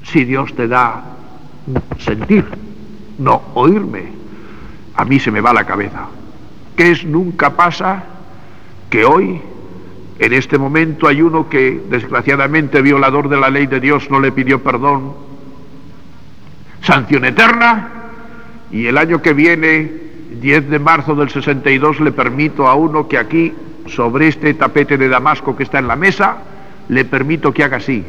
Si 0.03 0.25
Dios 0.25 0.55
te 0.55 0.69
da 0.69 1.03
sentir, 1.99 2.47
no 3.19 3.43
oírme, 3.55 4.05
a 4.95 5.05
mí 5.05 5.21
se 5.21 5.31
me 5.31 5.41
va 5.41 5.53
la 5.53 5.65
cabeza. 5.65 6.07
¿Qué 6.77 6.93
es 6.93 7.05
nunca 7.05 7.51
pasa? 7.51 8.05
Que 8.89 9.05
hoy, 9.05 9.41
en 10.19 10.33
este 10.33 10.59
momento, 10.59 11.09
hay 11.09 11.21
uno 11.21 11.49
que, 11.49 11.83
desgraciadamente, 11.91 12.81
violador 12.81 13.29
de 13.29 13.37
la 13.37 13.51
ley 13.51 13.67
de 13.67 13.81
Dios, 13.81 14.11
no 14.11 14.21
le 14.21 14.33
pidió 14.33 14.63
perdón. 14.63 15.13
Sanción 16.83 17.25
eterna. 17.25 17.91
Y 18.71 18.87
el 18.87 18.97
año 18.97 19.21
que 19.21 19.33
viene, 19.33 19.91
10 20.41 20.71
de 20.71 20.79
marzo 20.79 21.15
del 21.15 21.31
62, 21.31 22.01
le 22.01 22.13
permito 22.13 22.67
a 22.67 22.75
uno 22.75 23.09
que 23.09 23.19
aquí, 23.19 23.53
sobre 23.87 24.29
este 24.29 24.55
tapete 24.55 24.97
de 24.97 25.09
Damasco 25.09 25.57
que 25.57 25.63
está 25.63 25.79
en 25.79 25.89
la 25.89 25.97
mesa, 25.97 26.39
le 26.89 27.05
permito 27.05 27.53
que 27.53 27.65
haga 27.65 27.79
así. 27.79 28.05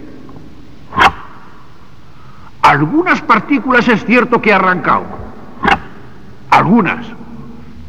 Algunas 2.62 3.22
partículas 3.22 3.88
es 3.88 4.04
cierto 4.06 4.42
que 4.42 4.52
ha 4.52 4.58
arrancado. 4.58 5.06
Algunas. 6.50 7.06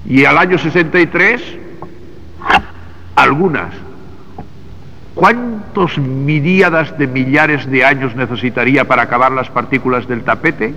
Y 0.06 0.24
al 0.24 0.38
año 0.38 0.56
63, 0.56 1.42
algunas. 3.16 3.74
¿Cuántos 5.14 5.98
miríadas 5.98 6.96
de 6.96 7.08
millares 7.08 7.68
de 7.68 7.84
años 7.84 8.14
necesitaría 8.14 8.86
para 8.86 9.02
acabar 9.02 9.32
las 9.32 9.50
partículas 9.50 10.06
del 10.06 10.22
tapete? 10.22 10.74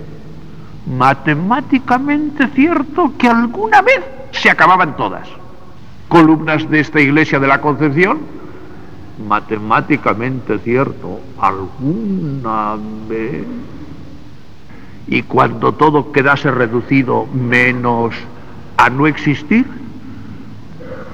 Matemáticamente 0.86 2.48
cierto 2.48 3.12
que 3.16 3.28
alguna 3.28 3.82
vez 3.82 4.00
se 4.32 4.50
acababan 4.50 4.96
todas. 4.96 5.28
Columnas 6.08 6.68
de 6.68 6.80
esta 6.80 7.00
iglesia 7.00 7.38
de 7.38 7.46
la 7.46 7.60
Concepción, 7.60 8.18
matemáticamente 9.18 10.58
cierto, 10.58 11.20
alguna 11.40 12.76
vez. 13.08 13.44
Y 15.06 15.22
cuando 15.22 15.72
todo 15.72 16.12
quedase 16.12 16.50
reducido 16.50 17.26
menos 17.26 18.14
a 18.76 18.88
no 18.88 19.06
existir, 19.06 19.66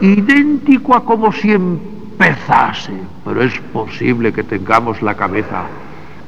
idéntico 0.01 0.95
a 0.95 1.05
como 1.05 1.33
si 1.33 1.53
empezase. 1.53 2.93
Pero 3.25 3.43
es 3.43 3.59
posible 3.73 4.33
que 4.33 4.43
tengamos 4.43 5.03
la 5.03 5.15
cabeza. 5.15 5.65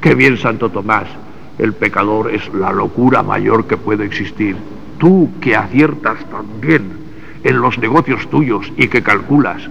Que 0.01 0.15
bien, 0.15 0.37
Santo 0.39 0.71
Tomás, 0.71 1.07
el 1.59 1.75
pecador 1.75 2.31
es 2.31 2.53
la 2.55 2.73
locura 2.73 3.23
mayor 3.23 3.67
que 3.67 3.77
puede 3.77 4.05
existir. 4.05 4.57
Tú 4.99 5.31
que 5.41 5.57
aciertas 5.57 6.19
también 6.31 6.99
en 7.43 7.61
los 7.61 7.79
negocios 7.79 8.29
tuyos 8.29 8.71
y 8.77 8.89
que 8.89 9.03
calculas, 9.03 9.63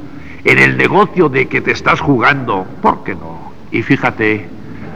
en 0.44 0.60
el 0.60 0.78
negocio 0.78 1.30
de 1.30 1.48
que 1.48 1.62
te 1.62 1.72
estás 1.72 2.00
jugando, 2.00 2.66
¿por 2.82 3.04
qué 3.04 3.16
no? 3.16 3.52
Y 3.72 3.82
fíjate, 3.82 4.48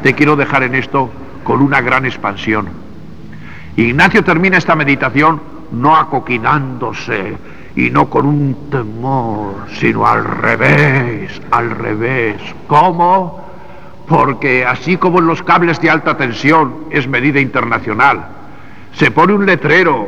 te 0.02 0.14
quiero 0.14 0.36
dejar 0.36 0.64
en 0.64 0.76
esto 0.76 1.10
con 1.44 1.62
una 1.62 1.82
gran 1.82 2.06
expansión. 2.06 2.68
Ignacio 3.76 4.24
termina 4.24 4.58
esta 4.58 4.76
meditación 4.76 5.42
no 5.72 5.98
acoquinándose 5.98 7.36
y 7.76 7.90
no 7.90 8.10
con 8.10 8.26
un 8.26 8.70
temor, 8.70 9.66
sino 9.80 10.08
al 10.08 10.24
revés, 10.24 11.42
al 11.52 11.72
revés. 11.72 12.36
¿Cómo? 12.68 13.44
Porque 14.08 14.66
así 14.66 14.98
como 14.98 15.20
en 15.20 15.28
los 15.28 15.42
cables 15.42 15.82
de 15.82 15.90
alta 15.90 16.16
tensión 16.16 16.86
es 16.92 17.08
medida 17.08 17.40
internacional, 17.40 18.28
se 18.94 19.10
pone 19.10 19.34
un 19.34 19.46
letrero, 19.46 20.08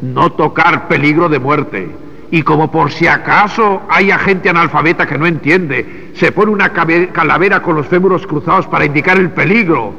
no 0.00 0.30
tocar 0.32 0.86
peligro 0.86 1.28
de 1.28 1.38
muerte, 1.38 1.90
y 2.32 2.42
como 2.42 2.70
por 2.70 2.90
si 2.90 3.06
acaso 3.06 3.82
haya 3.90 4.18
gente 4.18 4.48
analfabeta 4.48 5.06
que 5.06 5.18
no 5.18 5.26
entiende, 5.26 6.12
se 6.14 6.32
pone 6.32 6.50
una 6.50 6.70
calavera 6.70 7.60
con 7.60 7.76
los 7.76 7.86
fémuros 7.86 8.26
cruzados 8.26 8.66
para 8.68 8.86
indicar 8.86 9.18
el 9.18 9.30
peligro. 9.30 9.92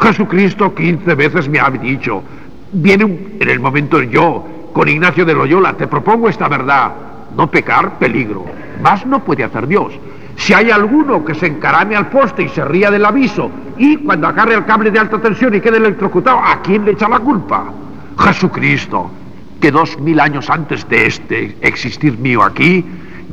Jesucristo 0.00 0.74
quince 0.74 1.14
veces 1.14 1.48
me 1.48 1.60
ha 1.60 1.70
dicho, 1.70 2.24
viene 2.72 3.04
en 3.38 3.48
el 3.48 3.60
momento 3.60 4.02
yo, 4.02 4.44
con 4.72 4.88
Ignacio 4.88 5.24
de 5.24 5.34
Loyola, 5.34 5.74
te 5.74 5.86
propongo 5.86 6.28
esta 6.28 6.48
verdad, 6.48 6.90
no 7.36 7.48
pecar, 7.48 8.00
peligro, 8.00 8.44
más 8.82 9.06
no 9.06 9.22
puede 9.22 9.44
hacer 9.44 9.68
Dios. 9.68 9.92
Si 10.34 10.52
hay 10.52 10.72
alguno 10.72 11.24
que 11.24 11.36
se 11.36 11.46
encarame 11.46 11.94
al 11.94 12.08
poste 12.08 12.42
y 12.42 12.48
se 12.48 12.64
ría 12.64 12.90
del 12.90 13.04
aviso 13.04 13.48
y 13.78 13.98
cuando 13.98 14.26
agarre 14.26 14.54
el 14.54 14.64
cable 14.64 14.90
de 14.90 14.98
alta 14.98 15.20
tensión 15.20 15.54
y 15.54 15.60
quede 15.60 15.76
electrocutado, 15.76 16.40
¿a 16.40 16.60
quién 16.62 16.84
le 16.84 16.90
echa 16.90 17.08
la 17.08 17.20
culpa? 17.20 17.66
Jesucristo, 18.18 19.08
dos 19.70 19.98
mil 19.98 20.20
años 20.20 20.50
antes 20.50 20.88
de 20.88 21.06
este 21.06 21.56
existir 21.60 22.18
mío 22.18 22.42
aquí, 22.42 22.84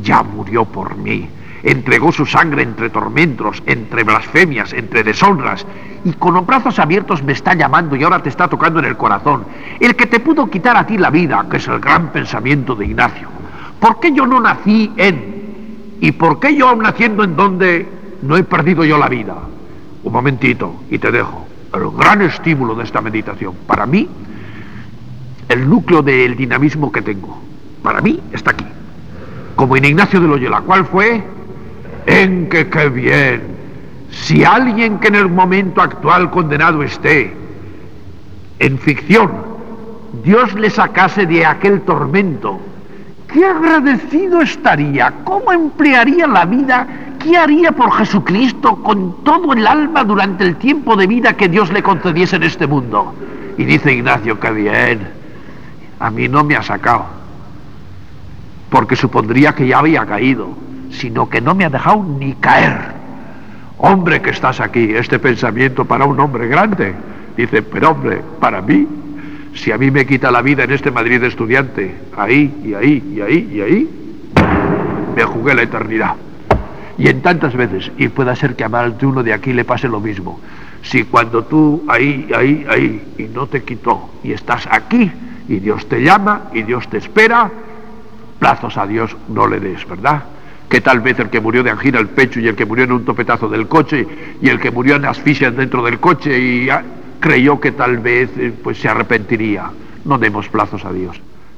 ya 0.02 0.24
murió 0.24 0.66
por 0.66 0.98
mí 0.98 1.28
entregó 1.64 2.12
su 2.12 2.26
sangre 2.26 2.62
entre 2.62 2.90
tormentos, 2.90 3.64
entre 3.66 4.04
blasfemias, 4.04 4.74
entre 4.74 5.04
deshonras, 5.04 5.66
y 6.04 6.12
con 6.14 6.34
los 6.34 6.46
brazos 6.46 6.78
abiertos 6.78 7.24
me 7.24 7.32
está 7.32 7.54
llamando 7.54 7.96
y 7.96 8.04
ahora 8.04 8.22
te 8.22 8.30
está 8.30 8.50
tocando 8.50 8.80
en 8.80 8.86
el 8.86 8.98
corazón. 8.98 9.46
El 9.80 9.96
que 9.96 10.06
te 10.06 10.20
pudo 10.20 10.50
quitar 10.50 10.76
a 10.76 10.86
ti 10.86 10.98
la 10.98 11.10
vida, 11.10 11.46
que 11.50 11.58
es 11.58 11.68
el 11.68 11.80
gran 11.80 12.12
pensamiento 12.12 12.76
de 12.76 12.86
Ignacio. 12.86 13.30
¿Por 13.80 14.00
qué 14.00 14.12
yo 14.12 14.28
no 14.28 14.42
nací 14.42 14.92
en? 14.98 15.98
¿Y 16.02 16.12
por 16.12 16.40
qué 16.40 16.56
yo 16.56 16.76
naciendo 16.76 17.24
en 17.24 17.36
donde 17.36 17.88
no 18.22 18.36
he 18.36 18.44
perdido 18.44 18.84
yo 18.84 18.98
la 18.98 19.08
vida? 19.08 19.36
Un 20.04 20.12
momentito 20.12 20.84
y 20.90 21.00
te 21.00 21.12
dejo. 21.12 21.48
El 21.74 21.90
gran 21.98 22.22
estímulo 22.22 22.76
de 22.76 22.84
esta 22.84 23.02
meditación, 23.02 23.56
para 23.66 23.86
mí, 23.86 24.08
el 25.50 25.70
núcleo 25.70 26.02
del 26.02 26.36
dinamismo 26.36 26.92
que 26.92 27.02
tengo, 27.02 27.42
para 27.82 28.02
mí 28.02 28.20
está 28.32 28.52
aquí. 28.52 28.66
Como 29.56 29.78
en 29.78 29.86
Ignacio 29.86 30.20
de 30.20 30.28
Loyola, 30.28 30.62
¿cuál 30.62 30.86
fue? 30.86 31.24
en 32.06 32.50
que 32.50 32.68
qué 32.70 32.90
bien, 32.90 33.42
si 34.12 34.44
alguien 34.44 35.00
que 35.00 35.08
en 35.08 35.16
el 35.16 35.30
momento 35.30 35.82
actual 35.82 36.30
condenado 36.32 36.84
esté 36.84 37.34
en 38.60 38.78
ficción, 38.78 39.32
Dios 40.24 40.54
le 40.54 40.70
sacase 40.70 41.26
de 41.26 41.46
aquel 41.46 41.82
tormento, 41.82 42.60
qué 43.32 43.46
agradecido 43.46 44.42
estaría, 44.42 45.14
cómo 45.24 45.52
emplearía 45.52 46.28
la 46.28 46.46
vida, 46.46 46.88
qué 47.20 47.38
haría 47.38 47.72
por 47.72 47.92
Jesucristo 47.94 48.76
con 48.84 49.24
todo 49.24 49.54
el 49.54 49.66
alma 49.66 50.04
durante 50.04 50.44
el 50.44 50.58
tiempo 50.58 50.96
de 50.96 51.08
vida 51.08 51.36
que 51.36 51.50
Dios 51.50 51.72
le 51.72 51.82
concediese 51.82 52.36
en 52.36 52.44
este 52.44 52.68
mundo. 52.68 53.14
Y 53.58 53.66
dice 53.66 53.94
Ignacio, 53.94 54.40
qué 54.40 54.52
bien, 54.52 55.08
a 56.04 56.12
mí 56.12 56.28
no 56.28 56.44
me 56.44 56.56
ha 56.56 56.62
sacado, 56.62 57.06
porque 58.70 58.96
supondría 58.96 59.56
que 59.56 59.68
ya 59.68 59.80
había 59.80 60.06
caído 60.06 60.64
sino 60.94 61.30
que 61.30 61.42
no 61.42 61.56
me 61.56 61.66
ha 61.66 61.70
dejado 61.70 62.04
ni 62.04 62.34
caer. 62.36 62.78
Hombre 63.78 64.22
que 64.22 64.30
estás 64.30 64.60
aquí, 64.60 64.94
este 64.94 65.20
pensamiento 65.20 65.86
para 65.86 66.06
un 66.06 66.20
hombre 66.20 66.48
grande. 66.48 66.94
Dice, 67.36 67.62
pero 67.64 67.92
hombre, 67.92 68.22
para 68.40 68.62
mí, 68.62 68.88
si 69.56 69.72
a 69.72 69.78
mí 69.78 69.92
me 69.92 70.06
quita 70.06 70.32
la 70.32 70.42
vida 70.42 70.64
en 70.64 70.72
este 70.72 70.92
Madrid 70.92 71.20
de 71.20 71.28
estudiante, 71.28 71.96
ahí 72.16 72.54
y 72.64 72.74
ahí 72.74 73.04
y 73.16 73.22
ahí 73.22 73.50
y 73.52 73.62
ahí, 73.62 73.90
me 75.16 75.24
jugué 75.24 75.56
la 75.56 75.64
eternidad. 75.64 76.16
Y 76.98 77.08
en 77.08 77.22
tantas 77.22 77.56
veces, 77.56 77.92
y 77.98 78.08
pueda 78.08 78.36
ser 78.36 78.56
que 78.56 78.64
a 78.64 78.70
más 78.70 78.98
de 78.98 79.06
uno 79.06 79.24
de 79.24 79.34
aquí 79.34 79.52
le 79.52 79.66
pase 79.66 79.88
lo 79.88 80.00
mismo. 80.00 80.40
Si 80.84 81.06
cuando 81.06 81.44
tú 81.44 81.84
ahí, 81.88 82.30
ahí, 82.36 82.66
ahí, 82.70 83.16
y 83.18 83.24
no 83.24 83.48
te 83.48 83.64
quitó, 83.64 84.12
y 84.24 84.32
estás 84.32 84.68
aquí, 84.70 85.12
y 85.48 85.60
Dios 85.60 85.88
te 85.88 86.02
llama, 86.02 86.50
y 86.54 86.64
Dios 86.64 86.88
te 86.90 86.98
espera, 86.98 87.50
plazos 88.40 88.78
a 88.78 88.88
Dios 88.88 89.16
no 89.30 89.48
le 89.48 89.60
des, 89.60 89.88
¿verdad? 89.88 90.24
que 90.74 90.82
tal 90.82 91.02
vez 91.02 91.20
el 91.20 91.30
que 91.30 91.40
murió 91.40 91.62
de 91.62 91.70
angina 91.70 92.00
al 92.00 92.10
pecho 92.10 92.40
y 92.40 92.48
el 92.48 92.56
que 92.56 92.66
murió 92.66 92.86
en 92.86 92.94
un 92.94 93.06
topetazo 93.06 93.48
del 93.48 93.68
coche 93.68 94.08
y 94.42 94.50
el 94.50 94.60
que 94.60 94.72
murió 94.72 94.96
en 94.96 95.06
asfixia 95.06 95.52
dentro 95.52 95.84
del 95.84 96.00
coche 96.00 96.36
y 96.40 96.68
creyó 97.20 97.60
que 97.60 97.74
tal 97.74 98.00
vez 98.00 98.32
eh, 98.40 98.52
pues 98.64 98.80
se 98.80 98.90
arrepentiría. 98.90 99.70
No 100.04 100.18
demos 100.18 100.50
plazos 100.50 100.84
a 100.84 100.92
Dios. 100.92 101.22